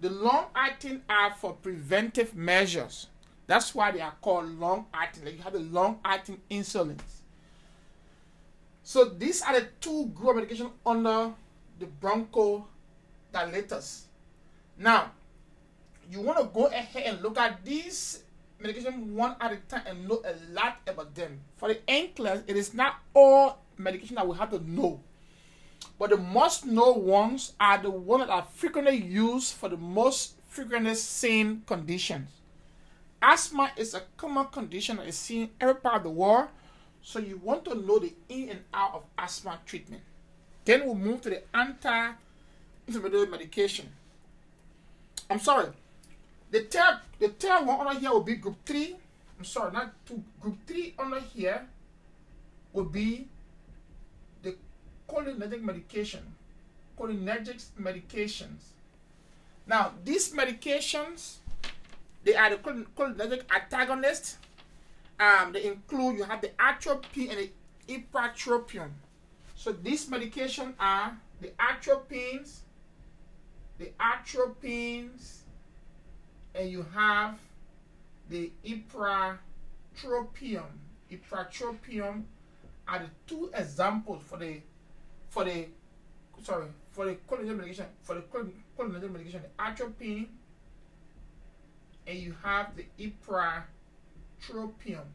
The 0.00 0.10
long 0.10 0.46
acting 0.54 1.02
are 1.08 1.34
for 1.34 1.54
preventive 1.54 2.36
measures. 2.36 3.08
That's 3.50 3.74
why 3.74 3.90
they 3.90 4.00
are 4.00 4.14
called 4.22 4.60
long 4.60 4.86
acting. 4.94 5.24
Like 5.24 5.36
you 5.36 5.42
have 5.42 5.54
the 5.54 5.58
long 5.58 5.98
acting 6.04 6.38
insulins. 6.52 7.00
So 8.84 9.06
these 9.06 9.42
are 9.42 9.58
the 9.58 9.66
two 9.80 10.06
group 10.14 10.30
of 10.30 10.36
medication 10.36 10.70
under 10.86 11.32
the 11.80 11.86
broncho 11.86 12.68
dilators. 13.34 14.02
Now, 14.78 15.10
you 16.08 16.20
want 16.20 16.38
to 16.38 16.44
go 16.44 16.66
ahead 16.66 17.02
and 17.02 17.20
look 17.22 17.38
at 17.38 17.64
these 17.64 18.22
medication 18.60 19.16
one 19.16 19.34
at 19.40 19.52
a 19.52 19.56
time 19.56 19.82
and 19.84 20.08
know 20.08 20.22
a 20.24 20.34
lot 20.52 20.76
about 20.86 21.12
them. 21.16 21.40
For 21.56 21.70
the 21.70 21.80
NCLEX, 21.88 22.44
it 22.46 22.56
is 22.56 22.72
not 22.72 23.00
all 23.12 23.58
medication 23.76 24.14
that 24.14 24.28
we 24.28 24.36
have 24.36 24.50
to 24.50 24.60
know. 24.60 25.00
But 25.98 26.10
the 26.10 26.18
most 26.18 26.66
known 26.66 27.04
ones 27.04 27.54
are 27.58 27.78
the 27.78 27.90
ones 27.90 28.28
that 28.28 28.32
are 28.32 28.46
frequently 28.54 28.94
used 28.94 29.54
for 29.54 29.68
the 29.68 29.76
most 29.76 30.36
frequently 30.46 30.94
seen 30.94 31.64
conditions. 31.66 32.30
Asthma 33.22 33.72
is 33.76 33.94
a 33.94 34.02
common 34.16 34.46
condition 34.46 34.96
that 34.96 35.06
is 35.06 35.16
seen 35.16 35.50
every 35.60 35.74
part 35.74 35.96
of 35.98 36.02
the 36.04 36.10
world, 36.10 36.48
so 37.02 37.18
you 37.18 37.38
want 37.42 37.64
to 37.66 37.74
know 37.74 37.98
the 37.98 38.12
in 38.28 38.48
and 38.48 38.60
out 38.72 38.94
of 38.94 39.02
asthma 39.18 39.58
treatment. 39.66 40.02
Then 40.64 40.84
we'll 40.86 40.94
move 40.94 41.20
to 41.22 41.30
the 41.30 41.42
anti 41.54 42.12
inflammatory 42.86 43.26
medication. 43.26 43.88
I'm 45.28 45.38
sorry. 45.38 45.68
The 46.50 46.60
third, 46.60 47.00
the 47.18 47.28
third 47.28 47.66
one 47.66 47.86
under 47.86 48.00
here 48.00 48.10
will 48.10 48.22
be 48.22 48.36
group 48.36 48.56
three. 48.64 48.96
I'm 49.38 49.44
sorry, 49.44 49.72
not 49.72 49.92
two. 50.06 50.22
Group 50.40 50.56
three 50.66 50.94
under 50.98 51.20
here 51.20 51.66
will 52.72 52.84
be 52.84 53.28
the 54.42 54.56
cholinergic 55.08 55.62
medication. 55.62 56.20
Cholinergic 56.98 57.64
medications. 57.80 58.72
Now, 59.66 59.92
these 60.04 60.32
medications, 60.32 61.36
they 62.24 62.34
are 62.34 62.50
the 62.50 62.56
cholinergic 62.56 63.42
antagonists. 63.54 64.38
Um, 65.18 65.52
they 65.52 65.64
include 65.64 66.18
you 66.18 66.24
have 66.24 66.40
the 66.40 66.50
atropine 66.58 67.30
and 67.30 67.38
the 67.38 67.50
ipratropium. 67.88 68.90
So 69.54 69.72
these 69.72 70.08
medications 70.08 70.74
are 70.78 71.18
the 71.40 71.52
atropines, 71.58 72.62
the 73.78 73.92
atropines, 74.00 75.42
and 76.54 76.70
you 76.70 76.86
have 76.94 77.38
the 78.28 78.50
ipratropium. 78.64 79.38
Ipratropium 81.10 82.22
are 82.88 82.98
the 83.00 83.10
two 83.26 83.50
examples 83.54 84.22
for 84.24 84.38
the 84.38 84.60
for 85.28 85.44
the 85.44 85.66
sorry 86.42 86.66
for 86.90 87.04
the 87.06 87.16
cholinergic 87.28 87.56
medication 87.56 87.86
for 88.02 88.14
the 88.14 88.22
cholinergic 88.22 89.12
medication 89.12 89.42
the 89.42 89.62
atropine 89.62 90.26
and 92.10 92.18
you 92.18 92.34
have 92.42 92.74
the 92.76 92.84
ipratropium. 92.98 95.06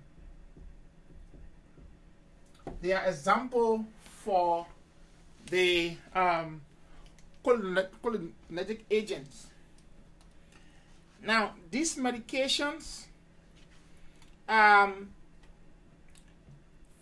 They 2.81 2.93
are 2.93 3.05
example 3.05 3.85
for 4.23 4.65
the 5.51 5.97
um, 6.15 6.61
cholinergic 7.43 8.79
agents. 8.89 9.47
Now, 11.21 11.53
these 11.69 11.97
medications, 11.97 13.05
um, 14.47 15.09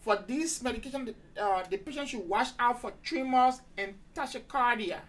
for 0.01 0.17
this 0.27 0.63
medication, 0.63 1.13
uh, 1.39 1.63
the 1.69 1.77
patient 1.77 2.09
should 2.09 2.27
watch 2.27 2.49
out 2.57 2.81
for 2.81 2.93
tremors 3.03 3.61
and 3.77 3.93
tachycardia 4.15 5.01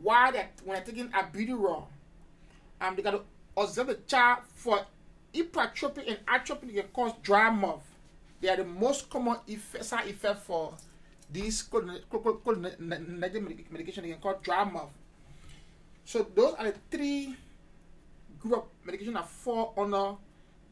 while 0.00 0.30
they 0.32 0.46
when 0.64 0.76
they're 0.76 0.84
taking 0.84 1.08
albuterol. 1.08 1.86
Um, 2.80 2.96
they 2.96 3.02
got 3.02 3.10
to 3.10 3.20
observe 3.60 3.88
the 3.88 3.94
child 4.06 4.40
for 4.54 4.80
hypertrophy 5.34 6.02
and 6.08 6.18
atrophy 6.28 6.68
can 6.68 6.86
cause 6.92 7.12
dry 7.22 7.50
mouth. 7.50 7.84
They 8.40 8.48
are 8.48 8.56
the 8.56 8.64
most 8.64 9.10
common 9.10 9.36
effect, 9.46 9.84
side 9.84 10.08
effect 10.08 10.40
for 10.40 10.74
this 11.32 11.62
cholinergic 11.62 13.70
medication 13.70 14.02
they 14.04 14.10
can 14.10 14.20
call 14.20 14.38
dry 14.42 14.64
mouth. 14.64 14.90
So 16.04 16.26
those 16.34 16.54
are 16.54 16.64
the 16.64 16.74
three 16.90 17.36
group 18.40 18.58
of 18.58 18.64
medication 18.84 19.14
that 19.14 19.28
fall 19.28 19.72
under 19.76 20.16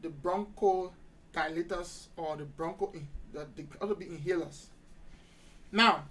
the 0.01 0.09
bronchodilators 0.09 2.07
or 2.17 2.35
the 2.37 2.45
broncho 2.45 2.91
eh, 2.95 2.99
that 3.33 3.55
they 3.55 3.65
also 3.79 3.95
be 3.95 4.05
inhalers. 4.05 4.65
Now, 5.71 6.05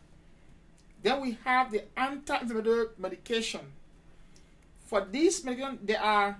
then 1.02 1.20
we 1.20 1.36
have 1.44 1.72
the 1.72 1.84
anti-inflammatory 1.98 2.86
medication. 2.98 3.60
For 4.86 5.04
these 5.04 5.44
medication, 5.44 5.78
there 5.82 6.00
are 6.00 6.38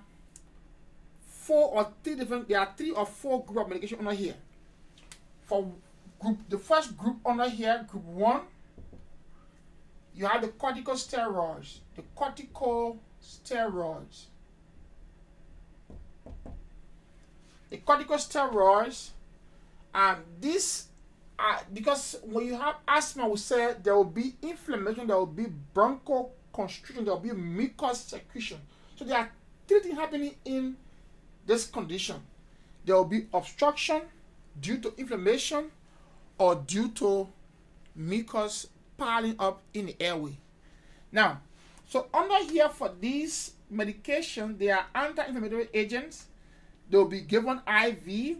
four 1.49 1.71
or 1.71 1.87
three 2.03 2.13
different. 2.13 2.47
There 2.47 2.59
are 2.59 2.71
three 2.77 2.91
or 2.91 3.07
four 3.07 3.43
group 3.43 3.65
of 3.65 3.69
medication 3.69 3.97
under 3.97 4.13
here. 4.13 4.35
For 5.47 5.67
group, 6.19 6.37
the 6.47 6.59
first 6.59 6.95
group 6.95 7.17
under 7.25 7.49
here, 7.49 7.87
group 7.89 8.03
one, 8.03 8.41
you 10.13 10.27
have 10.27 10.43
the 10.43 10.49
corticosteroids. 10.49 11.79
The 11.95 12.03
corticosteroids. 12.15 14.25
The 17.71 17.77
corticosteroids, 17.77 19.09
and 19.95 20.19
this 20.39 20.85
uh, 21.39 21.59
because 21.73 22.17
when 22.23 22.45
you 22.45 22.59
have 22.59 22.75
asthma, 22.87 23.27
we 23.27 23.37
say 23.37 23.73
there 23.81 23.95
will 23.95 24.03
be 24.03 24.35
inflammation, 24.43 25.07
there 25.07 25.17
will 25.17 25.25
be 25.25 25.47
bronchoconstriction, 25.73 27.05
there 27.05 27.13
will 27.13 27.17
be 27.17 27.31
mucus 27.31 28.01
secretion. 28.01 28.59
So 28.97 29.05
there 29.05 29.17
are 29.17 29.31
three 29.67 29.79
things 29.79 29.97
happening 29.97 30.35
in 30.45 30.75
this 31.49 31.65
condition. 31.65 32.21
There 32.85 32.95
will 32.95 33.05
be 33.05 33.25
obstruction 33.33 34.03
due 34.61 34.77
to 34.77 34.93
inflammation 34.97 35.71
or 36.37 36.53
due 36.55 36.89
to 36.89 37.27
mucus 37.95 38.67
piling 38.97 39.35
up 39.39 39.63
in 39.73 39.87
the 39.87 39.95
airway. 39.99 40.37
Now, 41.11 41.41
so 41.87 42.05
under 42.13 42.37
here 42.51 42.69
for 42.69 42.91
these 43.01 43.53
medications, 43.73 44.59
they 44.59 44.69
are 44.69 44.85
anti-inflammatory 44.93 45.69
agents. 45.73 46.27
They 46.87 46.97
will 46.97 47.05
be 47.05 47.21
given 47.21 47.61
IV. 47.67 48.37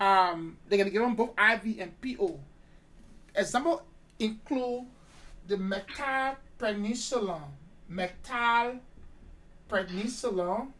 Um, 0.00 0.56
they're 0.68 0.78
gonna 0.78 0.90
give 0.90 1.02
them 1.02 1.14
both 1.14 1.30
IV 1.38 1.78
and 1.78 1.92
PO. 2.02 2.36
Example 3.36 3.82
include 4.18 4.86
the 5.46 5.56
methylprednisolone, 5.56 7.42
methylprednisolone. 7.88 10.72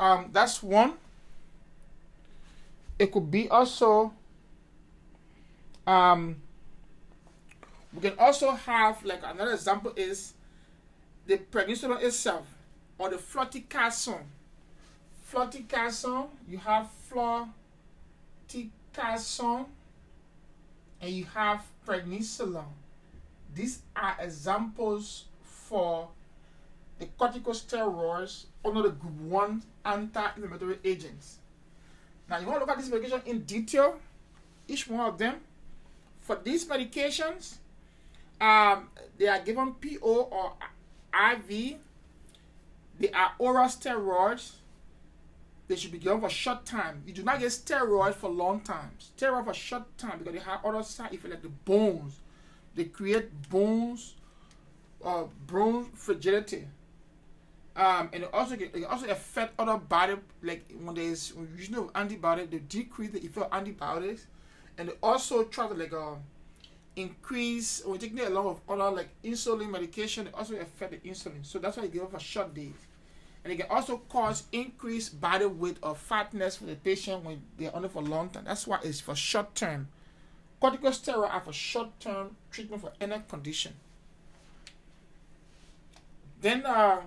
Um, 0.00 0.30
that's 0.32 0.62
one. 0.62 0.94
It 2.98 3.12
could 3.12 3.30
be 3.30 3.50
also 3.50 4.14
um, 5.86 6.36
we 7.92 8.00
can 8.00 8.18
also 8.18 8.52
have 8.52 9.04
like 9.04 9.20
another 9.22 9.52
example 9.52 9.92
is 9.96 10.32
the 11.26 11.36
prednisolone 11.36 12.02
itself 12.02 12.46
or 12.96 13.10
the 13.10 13.16
fluticasone. 13.16 14.24
Fluticasone, 15.30 16.28
you 16.48 16.56
have 16.58 16.88
fluticasone 18.48 19.66
and 21.02 21.10
you 21.10 21.26
have 21.34 21.62
prednisolone. 21.86 22.64
These 23.54 23.82
are 23.94 24.16
examples 24.18 25.26
for 25.42 26.08
the 26.98 27.06
corticosteroids 27.18 28.46
the 28.62 28.70
group 28.90 29.14
1 29.22 29.62
anti-inflammatory 29.84 30.78
agents. 30.84 31.38
Now 32.28 32.38
you 32.38 32.46
want 32.46 32.60
to 32.60 32.66
look 32.66 32.70
at 32.70 32.78
this 32.78 32.90
medication 32.90 33.22
in 33.26 33.40
detail, 33.40 33.98
each 34.68 34.88
one 34.88 35.06
of 35.06 35.18
them. 35.18 35.36
For 36.20 36.36
these 36.36 36.64
medications, 36.66 37.56
um, 38.40 38.88
they 39.18 39.26
are 39.26 39.40
given 39.40 39.74
PO 39.74 39.98
or 40.02 40.52
IV. 41.12 41.76
They 42.98 43.10
are 43.10 43.32
oral 43.38 43.66
steroids. 43.66 44.52
They 45.66 45.76
should 45.76 45.92
be 45.92 45.98
given 45.98 46.20
for 46.20 46.30
short 46.30 46.64
time. 46.64 47.02
You 47.06 47.12
do 47.12 47.22
not 47.22 47.40
get 47.40 47.48
steroids 47.48 48.14
for 48.14 48.28
long 48.28 48.60
time. 48.60 48.90
Steroid 49.00 49.44
for 49.44 49.54
short 49.54 49.96
time 49.98 50.18
because 50.18 50.34
they 50.34 50.40
have 50.40 50.64
other 50.64 50.82
side 50.82 51.12
effects 51.12 51.30
like 51.30 51.42
the 51.42 51.48
bones. 51.48 52.20
They 52.74 52.84
create 52.84 53.48
bones, 53.48 54.14
uh, 55.04 55.24
bone 55.46 55.86
fragility. 55.94 56.66
Um, 57.76 58.10
and 58.12 58.24
it 58.24 58.30
also 58.32 58.56
it 58.56 58.84
also 58.84 59.08
affect 59.08 59.54
other 59.58 59.76
body 59.76 60.16
like 60.42 60.70
when 60.82 60.94
there's 60.94 61.32
when 61.34 61.48
you 61.58 61.70
know 61.70 61.90
antibiotics, 61.94 62.50
they 62.50 62.58
decrease 62.58 63.10
the 63.10 63.24
effect 63.24 63.46
of 63.46 63.52
antibiotics. 63.52 64.26
And 64.76 64.88
they 64.88 64.92
also 65.02 65.44
try 65.44 65.68
to 65.68 65.74
like 65.74 65.92
uh, 65.92 66.14
increase 66.96 67.80
or 67.82 67.96
taking 67.96 68.20
a 68.20 68.30
lot 68.30 68.46
of 68.46 68.60
other 68.68 68.96
like 68.96 69.08
insulin 69.22 69.70
medication 69.70 70.26
it 70.26 70.34
also 70.34 70.56
affect 70.56 70.90
the 70.90 71.08
insulin. 71.08 71.44
So 71.44 71.58
that's 71.58 71.76
why 71.76 71.84
you 71.84 71.90
give 71.90 72.02
it 72.02 72.10
for 72.10 72.18
short 72.18 72.54
days 72.54 72.74
and 73.44 73.52
it 73.52 73.56
can 73.56 73.66
also 73.70 73.98
cause 74.08 74.44
increased 74.52 75.20
body 75.20 75.46
weight 75.46 75.78
or 75.82 75.94
fatness 75.94 76.56
for 76.56 76.64
the 76.64 76.74
patient 76.76 77.24
when 77.24 77.42
they're 77.56 77.74
on 77.74 77.84
it 77.84 77.90
for 77.90 78.02
long 78.02 78.28
time. 78.28 78.44
That's 78.44 78.66
why 78.66 78.80
it's 78.82 79.00
for 79.00 79.14
short 79.14 79.54
term. 79.54 79.88
Corticosteroid 80.60 81.30
are 81.30 81.40
for 81.40 81.52
short 81.52 81.98
term 82.00 82.36
treatment 82.50 82.82
for 82.82 82.92
any 83.00 83.16
condition. 83.28 83.72
Then 86.42 86.66
uh, 86.66 87.00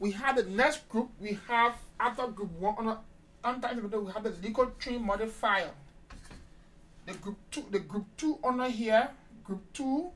we 0.00 0.12
have 0.12 0.36
the 0.36 0.44
next 0.44 0.88
group 0.88 1.10
we 1.20 1.38
have 1.48 1.74
after 1.98 2.26
group 2.28 2.50
one 2.52 2.86
on 2.86 2.98
anti-inflammatory, 3.44 4.04
we 4.04 4.12
have 4.12 4.22
the 4.22 4.30
leukotriene 4.30 5.00
modifier. 5.00 5.70
The 7.06 7.14
group 7.14 7.36
two, 7.50 7.64
the 7.70 7.80
group 7.80 8.06
two 8.16 8.38
under 8.44 8.68
here, 8.68 9.08
group 9.44 9.62
two, 9.72 10.10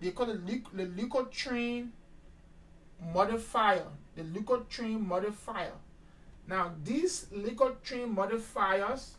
they 0.00 0.10
call 0.10 0.26
the, 0.26 0.34
the 0.72 0.86
leukotriene 0.86 1.90
modifier. 3.14 3.86
The 4.16 4.22
leukotriene 4.22 5.00
modifier. 5.06 5.72
Now, 6.48 6.72
these 6.82 7.26
leukotriene 7.32 8.12
modifiers, 8.12 9.14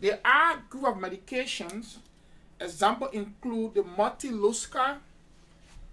they 0.00 0.18
are 0.24 0.62
group 0.68 0.84
of 0.84 0.96
medications. 0.96 1.98
Example 2.60 3.08
include 3.08 3.74
the 3.74 3.82
Montelukast. 3.82 4.98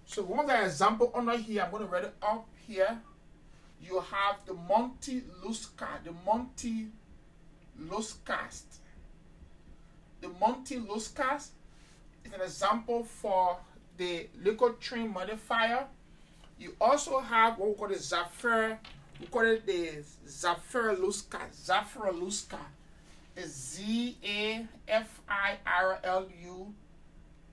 So 0.06 0.22
one 0.22 0.40
of 0.40 0.46
the 0.48 0.64
example 0.64 1.12
under 1.14 1.36
here, 1.36 1.62
I'm 1.62 1.70
going 1.70 1.84
to 1.84 1.88
write 1.88 2.04
it 2.04 2.14
up 2.20 2.46
here 2.70 3.00
you 3.82 3.98
have 3.98 4.36
the 4.46 4.54
Monty 4.54 5.22
Lusca, 5.44 5.88
the 6.04 6.12
Monty 6.24 6.86
Luscast. 7.88 8.78
The 10.20 10.28
Montelukast 10.28 11.48
is 12.24 12.32
an 12.32 12.40
example 12.42 13.02
for 13.02 13.56
the 13.96 14.28
leukotriene 14.44 15.12
modifier. 15.12 15.86
You 16.58 16.76
also 16.80 17.18
have 17.20 17.58
what 17.58 17.70
we 17.70 17.74
call 17.74 17.88
the 17.88 17.98
Zafir, 17.98 18.78
we 19.18 19.26
call 19.26 19.46
it 19.46 19.66
the 19.66 20.04
Zafirluska. 20.28 21.40
Zafirluska 21.52 22.58
is 23.34 23.52
Z 23.52 24.16
A 24.22 24.66
F 24.86 25.20
I 25.28 25.56
R 25.66 25.98
L 26.04 26.26
U 26.44 26.74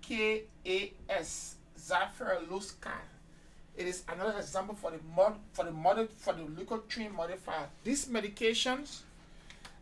K 0.02 0.44
A 0.66 0.94
S. 1.10 1.56
Zafirluska. 1.80 2.92
It 3.78 3.86
is 3.86 4.04
another 4.12 4.40
example 4.40 4.74
for 4.74 4.90
the 4.90 5.00
mod 5.16 5.36
for 5.54 5.63
the 5.63 5.72
mod 5.72 6.10
for 6.18 6.34
the 6.34 6.42
leukotriene 6.42 7.13
modifier. 7.13 7.68
These 7.84 8.08
medications, 8.08 9.02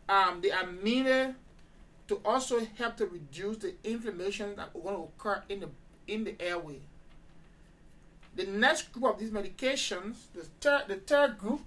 um, 0.06 0.40
they 0.42 0.50
are 0.50 0.70
needed 0.70 1.34
to 2.08 2.20
also 2.22 2.60
help 2.76 2.98
to 2.98 3.06
reduce 3.06 3.56
the 3.56 3.74
inflammation 3.82 4.54
that 4.56 4.76
will 4.76 5.10
occur 5.18 5.42
in 5.48 5.60
the 5.60 5.68
in 6.06 6.24
the 6.24 6.40
airway. 6.40 6.80
The 8.34 8.44
next 8.44 8.92
group 8.92 9.14
of 9.14 9.18
these 9.18 9.30
medications, 9.30 10.16
the 10.34 10.44
third 10.60 10.88
the 10.88 10.96
third 10.96 11.38
group, 11.38 11.62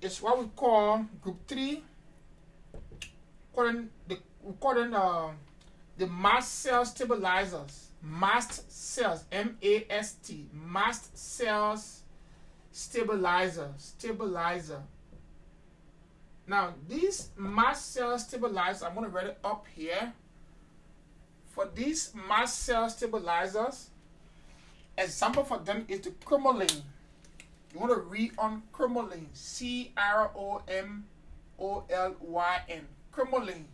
is 0.00 0.22
what 0.22 0.38
we 0.38 0.46
call 0.54 1.04
group 1.20 1.48
three. 1.48 1.82
Calling 3.52 3.90
the 4.06 4.18
we 4.40 4.52
call 4.60 4.74
them 4.76 4.94
uh, 4.94 5.30
the 5.98 6.06
mast 6.06 6.60
cell 6.60 6.84
stabilizers 6.84 7.83
mast 8.04 8.70
cells 8.70 9.24
m-a-s-t 9.32 10.48
mast 10.52 11.16
cells 11.16 12.02
stabilizer 12.70 13.72
stabilizer. 13.78 14.82
Now 16.46 16.74
these 16.86 17.30
mast 17.36 17.94
cell 17.94 18.18
stabilizers 18.18 18.82
i'm 18.82 18.94
going 18.94 19.06
to 19.06 19.10
write 19.10 19.28
it 19.28 19.38
up 19.42 19.66
here. 19.74 20.12
For 21.46 21.66
these 21.74 22.12
mast 22.28 22.58
cell 22.60 22.90
stabilizers 22.90 23.88
example 24.98 25.44
for 25.44 25.58
them 25.58 25.86
is 25.88 26.00
the 26.00 26.10
cromolyn 26.10 26.82
you 27.72 27.80
want 27.80 27.92
to 27.92 28.00
read 28.00 28.32
on 28.38 28.62
cromolyn 28.72 29.26
c-r-o-m-o-l-y-n 29.32 29.84
cromolyn 33.12 33.64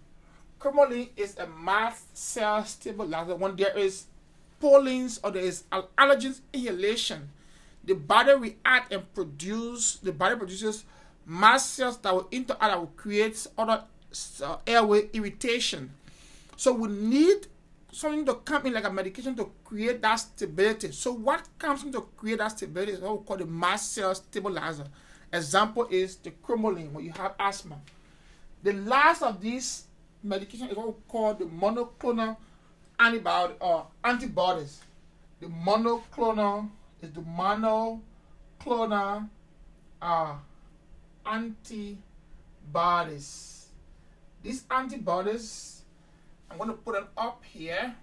cromolyn 0.60 1.08
is 1.16 1.36
a 1.38 1.46
mast 1.46 2.16
cell 2.16 2.64
stabilizer. 2.64 3.34
When 3.34 3.56
there 3.56 3.76
is 3.76 4.04
pollens 4.60 5.18
or 5.24 5.30
there 5.30 5.42
is 5.42 5.64
allergens 5.98 6.40
inhalation, 6.52 7.30
the 7.84 7.94
body 7.94 8.34
react 8.34 8.92
and 8.92 9.12
produce, 9.14 9.96
the 9.96 10.12
body 10.12 10.36
produces 10.36 10.84
mast 11.26 11.74
cells 11.74 11.96
that 11.98 12.14
will 12.14 12.28
interact 12.30 12.60
that 12.60 12.78
will 12.78 12.92
create 12.96 13.46
other 13.56 13.84
uh, 14.44 14.56
airway 14.66 15.08
irritation. 15.12 15.90
So 16.56 16.72
we 16.72 16.88
need 16.88 17.46
something 17.92 18.24
to 18.26 18.34
come 18.34 18.66
in 18.66 18.74
like 18.74 18.84
a 18.84 18.92
medication 18.92 19.34
to 19.36 19.50
create 19.64 20.02
that 20.02 20.16
stability. 20.16 20.92
So 20.92 21.12
what 21.12 21.48
comes 21.58 21.82
in 21.84 21.92
to 21.92 22.02
create 22.16 22.38
that 22.38 22.48
stability 22.48 22.92
is 22.92 23.00
what 23.00 23.20
we 23.20 23.26
call 23.26 23.36
the 23.36 23.46
mast 23.46 23.92
cell 23.92 24.14
stabilizer. 24.14 24.84
Example 25.32 25.86
is 25.90 26.16
the 26.16 26.30
cromolyn 26.30 26.92
when 26.92 27.04
you 27.04 27.12
have 27.12 27.34
asthma. 27.38 27.80
The 28.62 28.72
last 28.72 29.22
of 29.22 29.40
these 29.40 29.84
medication 30.22 30.68
is 30.68 30.76
what 30.76 30.88
we 30.88 30.94
call 31.08 31.34
the 31.34 31.46
monoclonal 31.46 32.36
or 33.60 33.86
antibodies. 34.04 34.80
The 35.40 35.46
monoclonal 35.46 36.68
is 37.00 37.10
the 37.12 37.22
monoclonal 37.22 39.28
uh, 40.02 40.34
antibodies. 41.24 41.96
These 44.42 44.64
antibodies, 44.70 45.82
I'm 46.50 46.58
going 46.58 46.70
to 46.70 46.76
put 46.76 46.94
them 46.94 47.08
up 47.16 47.42
here. 47.44 47.94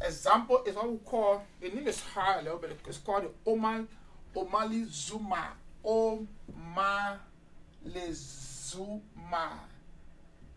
Example 0.00 0.62
is 0.66 0.74
what 0.74 0.90
we 0.90 0.98
call, 0.98 1.44
the 1.60 1.68
name 1.70 1.86
is 1.88 2.00
high 2.00 2.40
a 2.40 2.42
little 2.42 2.58
bit, 2.58 2.78
it's 2.86 2.98
called 2.98 3.24
the 3.24 3.30
Omal, 3.50 3.86
Omalizumab. 4.34 5.54
Omalizumab. 5.84 7.18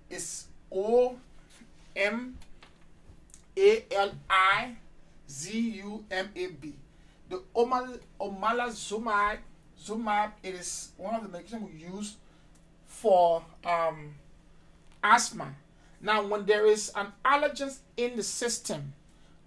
It's 0.10 0.48
O 0.72 1.18
M 1.96 2.38
A 3.58 3.86
L 3.92 4.12
I 4.30 4.76
Z 5.30 5.58
U 5.58 6.06
M 6.12 6.30
A 6.36 6.48
B. 6.48 6.76
The 7.30 7.44
Omal, 7.56 8.00
Omalizumab 8.20 9.38
Zumab, 9.82 10.32
it 10.44 10.56
is 10.56 10.92
one 10.98 11.16
of 11.16 11.24
the 11.24 11.38
medications 11.38 11.62
we 11.62 11.80
use 11.80 12.18
for 12.86 13.44
um, 13.66 14.16
asthma. 15.04 15.56
Now, 16.02 16.26
when 16.26 16.46
there 16.46 16.66
is 16.66 16.92
an 16.96 17.08
allergen 17.24 17.78
in 17.98 18.16
the 18.16 18.24
system, 18.24 18.94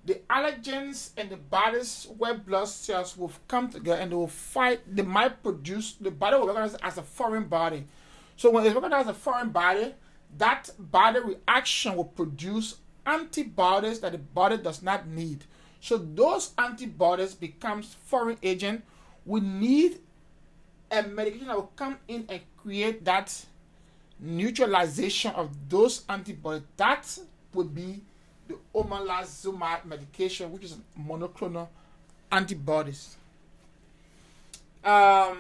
the 0.05 0.21
allergens 0.29 1.11
and 1.17 1.31
the 1.31 1.37
body's 1.37 2.09
red 2.19 2.45
blood 2.45 2.69
cells 2.69 3.17
will 3.17 3.33
come 3.47 3.69
together 3.71 4.01
and 4.01 4.11
they 4.11 4.17
will 4.17 4.27
fight. 4.29 4.81
They 4.87 5.03
might 5.03 5.43
produce, 5.43 5.93
the 5.95 6.11
body 6.11 6.37
will 6.37 6.47
recognize 6.47 6.75
as 6.77 6.99
a 6.99 7.03
foreign 7.03 7.45
body. 7.45 7.87
So, 8.37 8.51
when 8.51 8.65
it's 8.65 8.75
recognized 8.75 9.09
as 9.09 9.17
a 9.17 9.19
foreign 9.19 9.51
body, 9.51 9.95
that 10.38 10.71
body 10.79 11.21
reaction 11.21 11.95
will 11.95 12.05
produce 12.05 12.77
antibodies 13.07 14.01
that 14.01 14.12
the 14.12 14.19
body 14.19 14.57
does 14.57 14.83
not 14.83 15.07
need. 15.07 15.45
So, 15.81 15.99
those 15.99 16.53
antibodies 16.59 17.35
becomes 17.35 17.97
foreign 18.05 18.38
agent. 18.43 18.85
We 19.27 19.41
need 19.41 19.99
a 20.91 21.03
medication 21.03 21.49
that 21.49 21.57
will 21.57 21.73
come 21.75 21.99
in 22.07 22.27
and 22.29 22.41
create 22.57 23.05
that 23.05 23.45
neutralization 24.21 25.33
of 25.33 25.51
those 25.69 26.05
antibodies. 26.09 26.62
That 26.77 27.19
would 27.55 27.75
be 27.75 28.03
the 28.49 28.57
omalizumab 28.75 29.85
medication, 29.85 30.53
which 30.53 30.65
is 30.65 30.77
monoclonal 30.99 31.69
antibodies. 32.31 33.17
Um, 34.85 35.38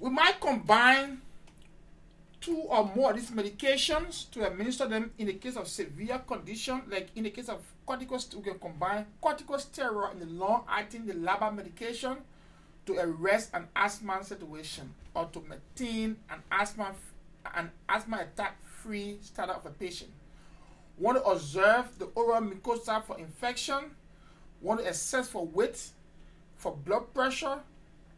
we 0.00 0.10
might 0.10 0.40
combine 0.40 1.20
two 2.40 2.56
or 2.68 2.90
more 2.94 3.10
of 3.10 3.16
these 3.16 3.30
medications 3.30 4.30
to 4.30 4.46
administer 4.46 4.86
them 4.86 5.10
in 5.18 5.26
the 5.26 5.34
case 5.34 5.56
of 5.56 5.68
severe 5.68 6.18
condition, 6.20 6.82
like 6.88 7.08
in 7.16 7.24
the 7.24 7.30
case 7.30 7.48
of 7.48 7.60
corticosteroid, 7.86 8.34
we 8.36 8.42
can 8.42 8.58
combine 8.58 9.06
corticosteroid 9.22 10.12
in 10.12 10.20
the 10.20 10.26
long-acting, 10.26 11.06
the 11.06 11.14
LABA 11.14 11.54
medication, 11.54 12.18
to 12.86 12.96
arrest 12.98 13.50
an 13.54 13.66
asthma 13.76 14.22
situation 14.24 14.94
or 15.14 15.26
to 15.26 15.40
maintain 15.42 16.16
an 16.30 16.42
asthma 16.50 16.94
an 17.54 17.70
asthma 17.88 18.18
attack 18.20 18.56
free 18.64 19.18
status 19.22 19.56
of 19.56 19.66
a 19.66 19.70
patient. 19.70 20.10
Want 20.98 21.18
to 21.18 21.24
observe 21.24 21.98
the 21.98 22.06
oral 22.14 22.42
mucosa 22.42 23.02
for 23.02 23.18
infection. 23.18 23.92
Want 24.60 24.80
to 24.80 24.86
assess 24.86 25.28
for 25.28 25.46
weight, 25.46 25.90
for 26.56 26.76
blood 26.76 27.14
pressure. 27.14 27.60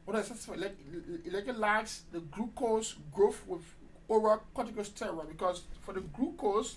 Want 0.07 0.17
to 0.17 0.19
assess 0.33 0.47
for 0.47 0.57
electrolytes, 0.57 2.01
the 2.13 2.21
glucose 2.21 2.97
growth 3.13 3.43
with 3.47 3.63
oral 4.11 4.43
corticosteroid. 4.55 5.29
Because 5.29 5.63
for 5.83 5.95
the 5.95 6.01
glucose, 6.01 6.77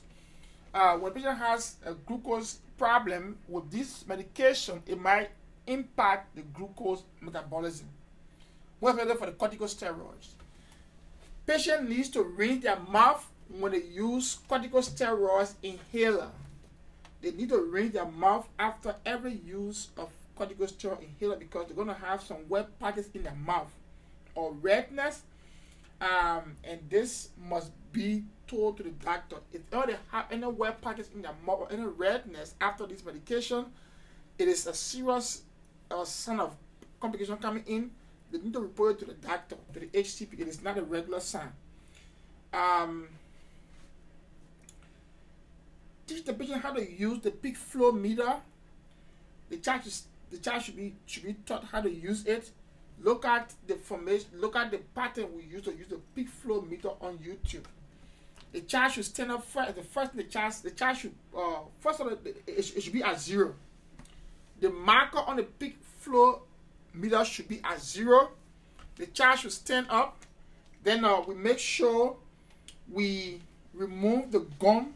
uh, 0.73 0.97
when 0.97 1.11
a 1.11 1.15
patient 1.15 1.37
has 1.37 1.75
a 1.85 1.93
glucose 1.93 2.59
problem 2.77 3.37
with 3.47 3.69
this 3.71 4.07
medication, 4.07 4.81
it 4.87 4.99
might 4.99 5.29
impact 5.67 6.35
the 6.35 6.41
glucose 6.41 7.03
metabolism. 7.21 7.87
What's 8.79 8.97
better 8.97 9.15
for 9.15 9.25
the 9.25 9.31
corticosteroids? 9.33 10.27
Patient 11.45 11.89
needs 11.89 12.09
to 12.09 12.23
rinse 12.23 12.63
their 12.63 12.79
mouth 12.79 13.27
when 13.59 13.71
they 13.73 13.81
use 13.81 14.39
corticosteroids 14.49 15.55
inhaler. 15.63 16.29
They 17.21 17.31
need 17.31 17.49
to 17.49 17.61
rinse 17.61 17.93
their 17.93 18.05
mouth 18.05 18.47
after 18.59 18.95
every 19.05 19.33
use 19.45 19.89
of 19.97 20.09
corticosteroid 20.37 21.01
inhaler 21.01 21.37
because 21.37 21.67
they're 21.67 21.75
going 21.75 21.87
to 21.87 21.93
have 21.93 22.21
some 22.21 22.37
wet 22.49 22.77
patches 22.79 23.09
in 23.13 23.23
their 23.23 23.35
mouth 23.35 23.71
or 24.35 24.53
redness. 24.53 25.21
Um, 26.03 26.57
and 26.65 26.81
this 26.89 27.29
must 27.47 27.71
be 27.93 28.25
told 28.45 28.75
to 28.77 28.83
the 28.83 28.89
doctor. 28.89 29.37
If 29.53 29.69
they 29.69 29.95
have 30.11 30.25
any 30.29 30.45
wet 30.45 30.81
patches 30.81 31.09
in 31.15 31.21
their 31.21 31.31
mouth 31.45 31.61
or 31.61 31.71
any 31.71 31.83
redness 31.83 32.55
after 32.59 32.85
this 32.85 33.05
medication, 33.05 33.67
it 34.37 34.49
is 34.49 34.67
a 34.67 34.73
serious 34.73 35.43
a 35.91 36.05
sign 36.05 36.39
of 36.39 36.55
complication 36.99 37.37
coming 37.37 37.63
in, 37.67 37.91
they 38.31 38.39
need 38.39 38.53
to 38.53 38.59
report 38.59 38.95
it 38.95 38.99
to 38.99 39.05
the 39.05 39.13
doctor, 39.13 39.55
to 39.73 39.79
the 39.79 39.87
HCP. 39.87 40.39
It 40.39 40.47
is 40.47 40.63
not 40.63 40.77
a 40.77 40.81
regular 40.81 41.19
sign. 41.19 41.51
Um, 42.53 43.07
teach 46.07 46.25
the 46.25 46.33
patient 46.33 46.61
how 46.61 46.73
to 46.73 46.91
use 46.91 47.19
the 47.21 47.31
peak 47.31 47.57
flow 47.57 47.91
meter. 47.91 48.35
The 49.49 49.57
child, 49.57 49.85
is, 49.85 50.03
the 50.31 50.37
child 50.37 50.63
should 50.63 50.77
be 50.77 50.95
should 51.05 51.23
be 51.23 51.33
taught 51.45 51.65
how 51.65 51.81
to 51.81 51.91
use 51.91 52.25
it. 52.25 52.49
Look 53.01 53.25
at 53.25 53.53
the 53.67 53.75
formation. 53.75 54.29
Look 54.35 54.55
at 54.55 54.71
the 54.71 54.77
pattern 54.95 55.27
we 55.35 55.43
use 55.43 55.63
to 55.63 55.71
use 55.71 55.87
the 55.87 55.99
peak 56.15 56.29
flow 56.29 56.61
meter 56.61 56.89
on 57.01 57.17
YouTube. 57.17 57.65
The 58.51 58.61
child 58.61 58.93
should 58.93 59.05
stand 59.05 59.31
up 59.31 59.43
first. 59.43 59.75
The 59.75 59.83
first 59.83 60.15
the 60.15 60.23
child 60.23 60.53
the 60.63 60.71
child 60.71 60.97
should 60.97 61.13
uh, 61.37 61.59
first 61.79 61.99
of 61.99 62.07
all 62.07 62.13
it, 62.13 62.43
it 62.47 62.81
should 62.83 62.93
be 62.93 63.03
at 63.03 63.19
zero 63.19 63.55
the 64.63 64.69
marker 64.69 65.19
on 65.19 65.35
the 65.35 65.43
peak 65.43 65.77
flow 65.99 66.41
meter 66.93 67.23
should 67.25 67.49
be 67.49 67.59
at 67.65 67.81
zero. 67.81 68.29
The 68.95 69.07
child 69.07 69.39
should 69.39 69.51
stand 69.51 69.87
up. 69.89 70.25
Then 70.83 71.03
uh, 71.03 71.19
we 71.27 71.35
make 71.35 71.59
sure 71.59 72.15
we 72.89 73.41
remove 73.73 74.31
the 74.31 74.39
gum 74.59 74.93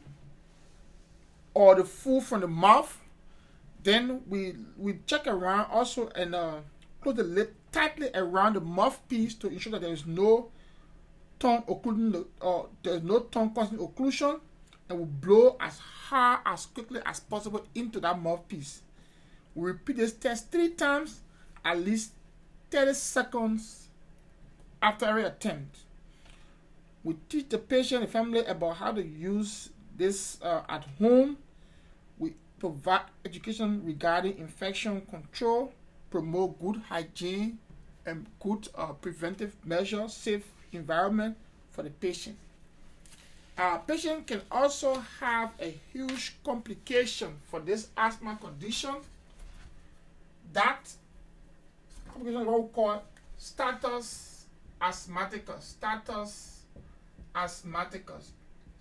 or 1.53 1.75
the 1.75 1.83
food 1.83 2.23
from 2.23 2.41
the 2.41 2.47
mouth. 2.47 2.97
Then 3.83 4.21
we 4.29 4.55
we 4.77 4.99
check 5.05 5.27
around 5.27 5.69
also 5.69 6.07
and 6.15 6.33
uh, 6.33 6.59
close 7.01 7.15
the 7.15 7.23
lip 7.25 7.53
tightly 7.71 8.09
around 8.13 8.53
the 8.53 8.61
mouthpiece 8.61 9.33
to 9.35 9.47
ensure 9.47 9.71
that 9.71 9.81
there 9.81 9.93
is 9.93 10.05
no 10.05 10.49
tongue 11.39 11.63
occlusion 11.63 12.25
or 12.41 12.69
there's 12.83 13.03
no 13.03 13.19
tongue 13.19 13.53
causing 13.53 13.77
occlusion 13.77 14.39
and 14.89 14.99
we 14.99 15.05
blow 15.05 15.57
as 15.59 15.79
hard 15.79 16.39
as 16.45 16.65
quickly 16.67 17.01
as 17.05 17.19
possible 17.19 17.65
into 17.75 17.99
that 17.99 18.19
mouthpiece. 18.19 18.81
We 19.55 19.71
repeat 19.71 19.97
this 19.97 20.13
test 20.13 20.51
three 20.51 20.69
times, 20.69 21.21
at 21.65 21.79
least 21.79 22.11
30 22.71 22.93
seconds 22.93 23.87
after 24.81 25.05
every 25.05 25.23
attempt. 25.23 25.79
We 27.03 27.15
teach 27.29 27.49
the 27.49 27.57
patient 27.57 28.03
and 28.03 28.11
family 28.11 28.45
about 28.45 28.77
how 28.77 28.91
to 28.91 29.03
use 29.03 29.69
this 29.95 30.41
uh, 30.41 30.61
at 30.69 30.85
home. 30.99 31.37
We 32.19 32.33
provide 32.59 33.03
education 33.25 33.83
regarding 33.83 34.37
infection 34.37 35.01
control, 35.09 35.73
promote 36.09 36.59
good 36.61 36.81
hygiene, 36.89 37.59
and 38.07 38.25
good 38.39 38.69
uh, 38.75 38.93
preventive 38.93 39.53
measures, 39.65 40.13
safe 40.13 40.49
environment 40.71 41.35
for 41.71 41.83
the 41.83 41.89
patient. 41.89 42.37
Our 43.57 43.79
patient 43.79 44.27
can 44.27 44.41
also 44.51 45.03
have 45.19 45.51
a 45.59 45.77
huge 45.91 46.35
complication 46.43 47.35
for 47.49 47.59
this 47.59 47.89
asthma 47.97 48.37
condition 48.39 48.95
that 50.53 50.89
complication 52.11 52.45
we 52.45 52.69
call 52.73 53.03
status 53.37 54.45
asthmaticus. 54.81 55.75
Status 55.77 56.61
asthmaticus. 57.35 58.31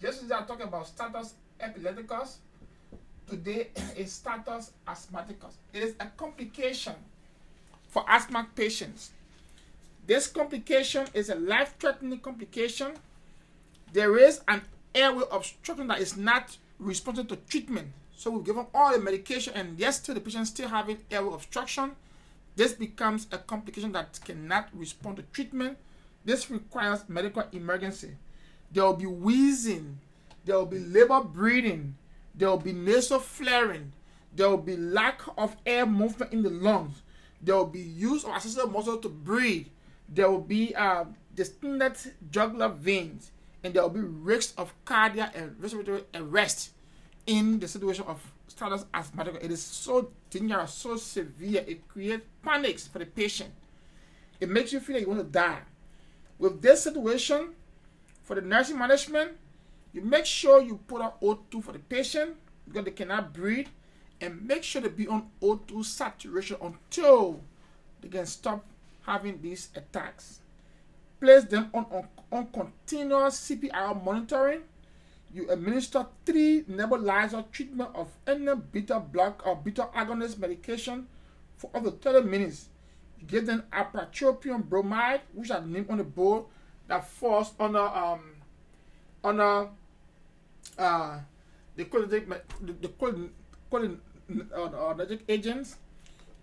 Yesterday 0.01 0.35
I 0.35 0.43
talked 0.43 0.62
about 0.62 0.87
status 0.87 1.35
epilepticus. 1.59 2.39
Today 3.29 3.68
is 3.97 4.12
status 4.12 4.72
asthmaticus. 4.87 5.57
It 5.72 5.83
is 5.83 5.95
a 5.99 6.07
complication 6.07 6.95
for 7.97 8.05
asthma 8.11 8.47
patients. 8.55 9.12
This 10.07 10.26
complication 10.26 11.07
is 11.14 11.30
a 11.30 11.34
life-threatening 11.34 12.18
complication. 12.18 12.92
There 13.94 14.18
is 14.18 14.42
an 14.47 14.61
airway 14.94 15.24
obstruction 15.32 15.86
that 15.86 16.01
is 16.01 16.14
not 16.14 16.59
responsive 16.78 17.28
to 17.28 17.36
treatment. 17.36 17.88
So 18.14 18.32
we 18.32 18.44
give 18.44 18.57
them 18.57 18.66
all 18.74 18.92
the 18.92 18.99
medication, 18.99 19.55
and 19.55 19.78
yes, 19.78 19.97
still 19.97 20.14
the 20.14 20.20
patient 20.20 20.47
still 20.49 20.68
having 20.68 20.99
airway 21.11 21.32
obstruction. 21.32 21.92
This 22.55 22.74
becomes 22.74 23.28
a 23.32 23.38
complication 23.38 23.92
that 23.92 24.20
cannot 24.22 24.68
respond 24.74 25.16
to 25.16 25.22
treatment. 25.32 25.78
This 26.22 26.51
requires 26.51 27.09
medical 27.09 27.44
emergency. 27.53 28.11
There 28.72 28.84
will 28.84 28.92
be 28.92 29.07
wheezing. 29.07 30.01
There 30.44 30.57
will 30.57 30.66
be 30.66 30.80
labor 30.80 31.22
breathing. 31.22 31.97
There 32.34 32.51
will 32.51 32.59
be 32.59 32.74
nasal 32.74 33.20
flaring. 33.20 33.94
There 34.34 34.51
will 34.51 34.59
be 34.59 34.76
lack 34.76 35.22
of 35.38 35.57
air 35.64 35.86
movement 35.86 36.34
in 36.34 36.42
the 36.42 36.51
lungs. 36.51 37.01
There 37.47 37.55
will 37.55 37.66
be 37.66 37.80
use 37.80 38.24
of 38.24 38.30
accessory 38.32 38.68
muscle 38.68 38.99
to 38.99 39.09
breathe. 39.09 39.68
There 40.09 40.28
will 40.28 40.40
be 40.40 40.74
uh, 40.74 41.05
distended 41.32 41.97
jugular 42.28 42.68
veins, 42.68 43.30
and 43.62 43.72
there 43.72 43.82
will 43.84 43.90
be 43.90 44.01
risks 44.01 44.53
of 44.59 44.74
cardiac 44.84 45.32
and 45.36 45.55
respiratory 45.61 46.03
arrest 46.12 46.72
in 47.28 47.61
the 47.61 47.68
situation 47.68 48.05
of 48.09 48.20
status 48.49 48.84
asthmatic. 48.92 49.38
It 49.40 49.53
is 49.53 49.62
so 49.62 50.11
dangerous, 50.28 50.74
so 50.74 50.97
severe. 50.97 51.64
It 51.68 51.86
creates 51.86 52.24
panics 52.42 52.88
for 52.88 52.99
the 52.99 53.07
patient. 53.07 53.53
It 54.40 54.49
makes 54.49 54.72
you 54.72 54.80
feel 54.80 54.97
like 54.97 55.05
you 55.05 55.09
want 55.09 55.20
to 55.20 55.30
die. 55.30 55.61
With 56.40 56.61
this 56.61 56.82
situation, 56.82 57.51
for 58.24 58.34
the 58.34 58.42
nursing 58.42 58.76
management, 58.76 59.36
you 59.92 60.03
make 60.03 60.26
sure 60.26 60.61
you 60.61 60.80
put 60.88 61.01
on 61.01 61.12
O2 61.22 61.62
for 61.62 61.70
the 61.72 61.78
patient 61.78 62.34
because 62.66 62.84
they 62.84 62.90
cannot 62.90 63.32
breathe 63.32 63.68
and 64.21 64.47
make 64.47 64.62
sure 64.62 64.83
to 64.83 64.91
be 64.91 65.07
on 65.07 65.29
O2 65.43 65.85
saturation 65.85 66.57
until 66.61 67.41
they 68.01 68.09
can 68.09 68.27
stop 68.27 68.64
having 69.03 69.41
these 69.41 69.69
attacks. 69.75 70.41
Place 71.21 71.45
them 71.45 71.71
on, 71.73 71.87
on, 71.91 72.09
on 72.33 72.47
continuous 72.49 73.49
CPR 73.49 74.03
monitoring. 74.03 74.62
You 75.33 75.51
administer 75.51 76.07
three 76.25 76.62
nebulizer 76.62 77.51
treatment 77.51 77.91
of 77.95 78.09
any 78.27 78.55
beta 78.55 79.01
block 79.01 79.47
or 79.47 79.57
beta 79.57 79.89
agonist 79.95 80.39
medication 80.39 81.07
for 81.57 81.71
up 81.75 81.85
to 81.85 81.91
30 81.91 82.27
minutes. 82.29 82.69
You 83.19 83.27
give 83.27 83.47
them 83.47 83.64
ipratropium 83.73 84.64
bromide, 84.69 85.23
which 85.35 85.51
are 85.51 85.61
named 85.61 85.91
on 85.91 85.99
the 85.99 86.05
board, 86.05 86.45
that 86.89 87.07
falls 87.09 87.53
under 87.59 87.81
um 87.81 88.21
under 89.25 89.69
uh 90.79 91.19
the 91.77 91.85
cholinergic 91.85 92.41
the, 92.61 92.73
the 92.73 92.89
cholin, 93.71 93.99
uh, 94.55 95.17
agents. 95.29 95.77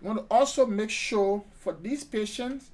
You 0.00 0.08
want 0.08 0.20
to 0.28 0.34
also 0.34 0.66
make 0.66 0.90
sure 0.90 1.42
for 1.60 1.76
these 1.80 2.04
patients 2.04 2.70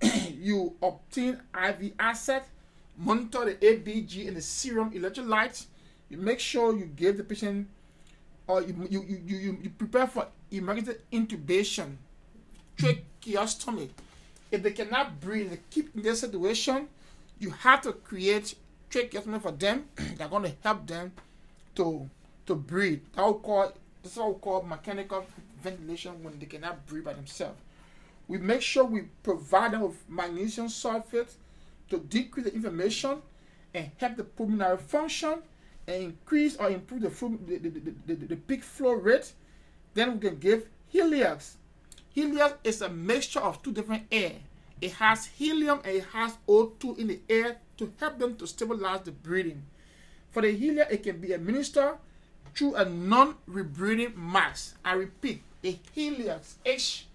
you 0.32 0.74
obtain 0.82 1.40
IV 1.54 1.92
asset, 1.98 2.48
monitor 2.96 3.44
the 3.46 3.54
ABG 3.54 4.28
and 4.28 4.36
the 4.36 4.42
serum 4.42 4.90
electrolytes. 4.92 5.66
You 6.08 6.18
make 6.18 6.40
sure 6.40 6.76
you 6.76 6.86
give 6.86 7.16
the 7.16 7.24
patient 7.24 7.68
or 8.46 8.62
you 8.62 8.74
you, 8.90 9.02
you, 9.02 9.22
you, 9.26 9.58
you 9.62 9.70
prepare 9.70 10.06
for 10.06 10.26
emergency 10.50 10.94
intubation, 11.12 11.96
tracheostomy. 12.76 13.90
If 14.50 14.62
they 14.62 14.70
cannot 14.70 15.20
breathe, 15.20 15.50
they 15.50 15.58
keep 15.70 15.94
in 15.94 16.02
this 16.02 16.20
situation, 16.20 16.88
you 17.38 17.50
have 17.50 17.82
to 17.82 17.92
create 17.92 18.54
tracheostomy 18.90 19.42
for 19.42 19.52
them. 19.52 19.84
They're 20.16 20.28
going 20.28 20.44
to 20.44 20.52
help 20.62 20.86
them 20.86 21.12
to 21.74 22.08
to 22.46 22.54
breathe. 22.54 23.02
That 23.14 23.26
will 23.26 23.34
call 23.34 23.72
this 24.08 24.16
is 24.16 24.22
what 24.22 24.34
we 24.34 24.40
call 24.40 24.62
mechanical 24.62 25.26
ventilation 25.62 26.22
when 26.22 26.38
they 26.38 26.46
cannot 26.46 26.86
breathe 26.86 27.04
by 27.04 27.12
themselves. 27.12 27.58
We 28.26 28.38
make 28.38 28.62
sure 28.62 28.84
we 28.84 29.02
provide 29.22 29.72
them 29.72 29.82
with 29.82 30.02
magnesium 30.08 30.68
sulfate 30.68 31.34
to 31.90 31.98
decrease 31.98 32.46
the 32.46 32.54
inflammation 32.54 33.20
and 33.74 33.90
help 33.98 34.16
the 34.16 34.24
pulmonary 34.24 34.78
function 34.78 35.40
and 35.86 36.02
increase 36.04 36.56
or 36.56 36.70
improve 36.70 37.02
the, 37.02 37.08
the, 37.08 37.58
the, 37.58 37.68
the, 38.06 38.14
the, 38.14 38.26
the 38.28 38.36
peak 38.36 38.62
flow 38.62 38.92
rate. 38.92 39.30
Then 39.92 40.14
we 40.14 40.20
can 40.20 40.38
give 40.38 40.66
Heliox. 40.92 41.56
Heliox 42.16 42.54
is 42.64 42.80
a 42.80 42.88
mixture 42.88 43.40
of 43.40 43.62
two 43.62 43.72
different 43.72 44.04
air. 44.10 44.32
It 44.80 44.92
has 44.92 45.26
helium 45.26 45.80
and 45.84 45.96
it 45.96 46.04
has 46.14 46.34
O2 46.48 46.98
in 46.98 47.08
the 47.08 47.20
air 47.28 47.58
to 47.76 47.92
help 48.00 48.18
them 48.18 48.36
to 48.36 48.46
stabilize 48.46 49.02
the 49.02 49.12
breathing. 49.12 49.64
For 50.30 50.40
the 50.40 50.58
Heliox, 50.58 50.90
it 50.92 51.02
can 51.02 51.20
be 51.20 51.32
administered 51.32 51.98
through 52.54 52.74
a 52.74 52.84
non-rebreathing 52.84 54.16
mask. 54.16 54.76
I 54.84 54.94
repeat, 54.94 55.42
a 55.64 55.78
Heliox, 55.96 56.54
H 56.64 57.06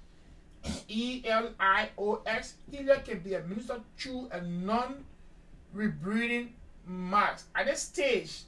E 0.87 1.21
L 1.25 1.49
I 1.59 1.89
O 1.97 2.21
X, 2.25 2.55
Heliox 2.71 3.05
can 3.05 3.19
be 3.19 3.33
administered 3.33 3.81
through 3.97 4.29
a 4.31 4.41
non-rebreathing 4.41 6.49
mask. 6.87 7.47
At 7.55 7.67
this 7.67 7.81
stage, 7.81 8.43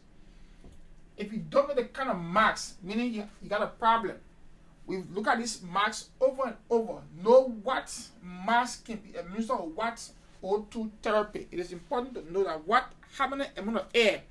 if 1.18 1.32
you 1.32 1.40
don't 1.50 1.70
know 1.70 1.76
the 1.76 1.86
kind 1.86 2.10
of 2.10 2.20
mask, 2.20 2.78
meaning 2.84 3.14
you, 3.14 3.24
you 3.42 3.50
got 3.50 3.62
a 3.62 3.68
problem, 3.68 4.18
we 4.86 5.02
look 5.14 5.28
at 5.28 5.40
this 5.40 5.62
mask 5.62 6.10
over 6.22 6.48
and 6.48 6.56
over. 6.70 7.00
Know 7.24 7.56
what 7.64 7.92
mask 8.22 8.86
can 8.86 8.98
be 8.98 9.18
administered 9.18 9.60
or 9.60 9.70
what 9.70 10.10
O2 10.44 10.92
therapy. 11.02 11.48
It 11.52 11.60
is 11.60 11.72
important 11.72 12.14
to 12.16 12.32
know 12.32 12.44
that 12.44 12.68
what 12.68 12.92
many 13.30 13.46
amount 13.58 13.78
of 13.78 13.86
air 13.96 14.22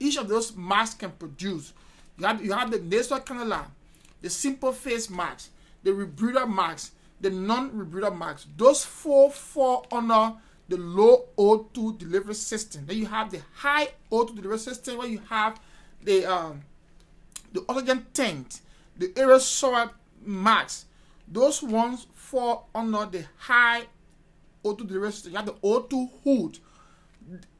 each 0.00 0.16
of 0.16 0.28
those 0.28 0.56
masks 0.56 0.96
can 0.96 1.10
produce. 1.12 1.72
You 2.18 2.26
have, 2.26 2.44
you 2.44 2.52
have 2.52 2.70
the 2.70 2.80
nasal 2.80 3.20
cannula, 3.20 3.64
the 4.22 4.30
simple 4.30 4.72
face 4.72 5.10
mask, 5.10 5.50
the 5.82 5.90
rebreather 5.90 6.52
mask, 6.52 6.94
the 7.20 7.30
non-rebreather 7.30 8.16
mask. 8.16 8.48
Those 8.56 8.84
four 8.84 9.30
fall 9.30 9.86
under 9.90 10.34
the 10.68 10.76
low 10.76 11.24
O2 11.36 11.98
delivery 11.98 12.34
system. 12.34 12.84
Then 12.86 12.96
you 12.96 13.06
have 13.06 13.30
the 13.30 13.40
high 13.54 13.88
O2 14.10 14.36
delivery 14.36 14.58
system 14.58 14.98
where 14.98 15.08
you 15.08 15.20
have 15.28 15.60
the 16.02 16.24
um, 16.24 16.62
the 17.52 17.64
oxygen 17.68 18.06
tank, 18.12 18.48
the 18.96 19.08
aerosol 19.08 19.90
mask. 20.24 20.86
Those 21.26 21.62
ones 21.62 22.06
fall 22.14 22.68
under 22.74 23.06
the 23.06 23.24
high 23.38 23.84
O2 24.64 24.86
delivery 24.86 25.12
system. 25.12 25.32
You 25.32 25.36
have 25.38 25.46
the 25.46 25.54
O2 25.54 26.10
hood. 26.24 26.58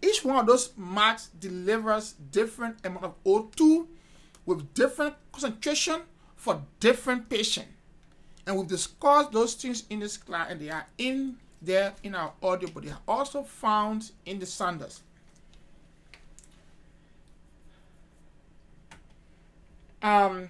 Each 0.03 0.25
one 0.25 0.37
of 0.37 0.47
those 0.47 0.73
masks 0.77 1.31
delivers 1.39 2.13
different 2.13 2.85
amount 2.85 3.05
of 3.05 3.25
O2 3.25 3.87
with 4.47 4.75
different 4.75 5.15
concentration 5.33 6.03
for 6.37 6.63
different 6.81 7.29
patient. 7.29 7.69
And 8.47 8.57
we've 8.57 8.67
discussed 8.67 9.33
those 9.33 9.55
things 9.55 9.85
in 9.89 10.01
this 10.01 10.17
class 10.17 10.49
and 10.51 10.61
they 10.61 10.71
are 10.71 10.87
in 10.99 11.37
there 11.63 11.95
in 12.03 12.15
our 12.15 12.33
audio, 12.43 12.69
but 12.73 12.85
they 12.85 12.91
are 12.91 13.01
also 13.09 13.43
found 13.43 14.11
in 14.27 14.39
the 14.39 14.47
standards. 14.47 15.01
Um, 20.03 20.49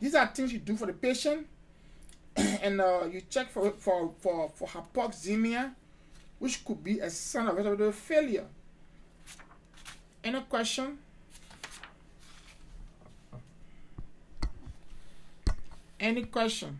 these 0.00 0.14
are 0.14 0.26
things 0.26 0.52
you 0.52 0.58
do 0.58 0.76
for 0.76 0.84
the 0.84 0.92
patient, 0.92 1.46
and 2.36 2.78
uh, 2.78 3.06
you 3.10 3.22
check 3.30 3.50
for 3.50 3.70
for 3.78 4.12
for 4.20 4.50
for 4.54 4.68
hypoxemia, 4.68 5.72
which 6.38 6.64
could 6.64 6.82
be 6.82 7.00
a 7.00 7.10
sign 7.10 7.48
of 7.48 7.56
respiratory 7.56 7.92
failure. 7.92 8.46
Any 10.22 10.40
question? 10.42 10.98
Any 15.98 16.24
question? 16.24 16.78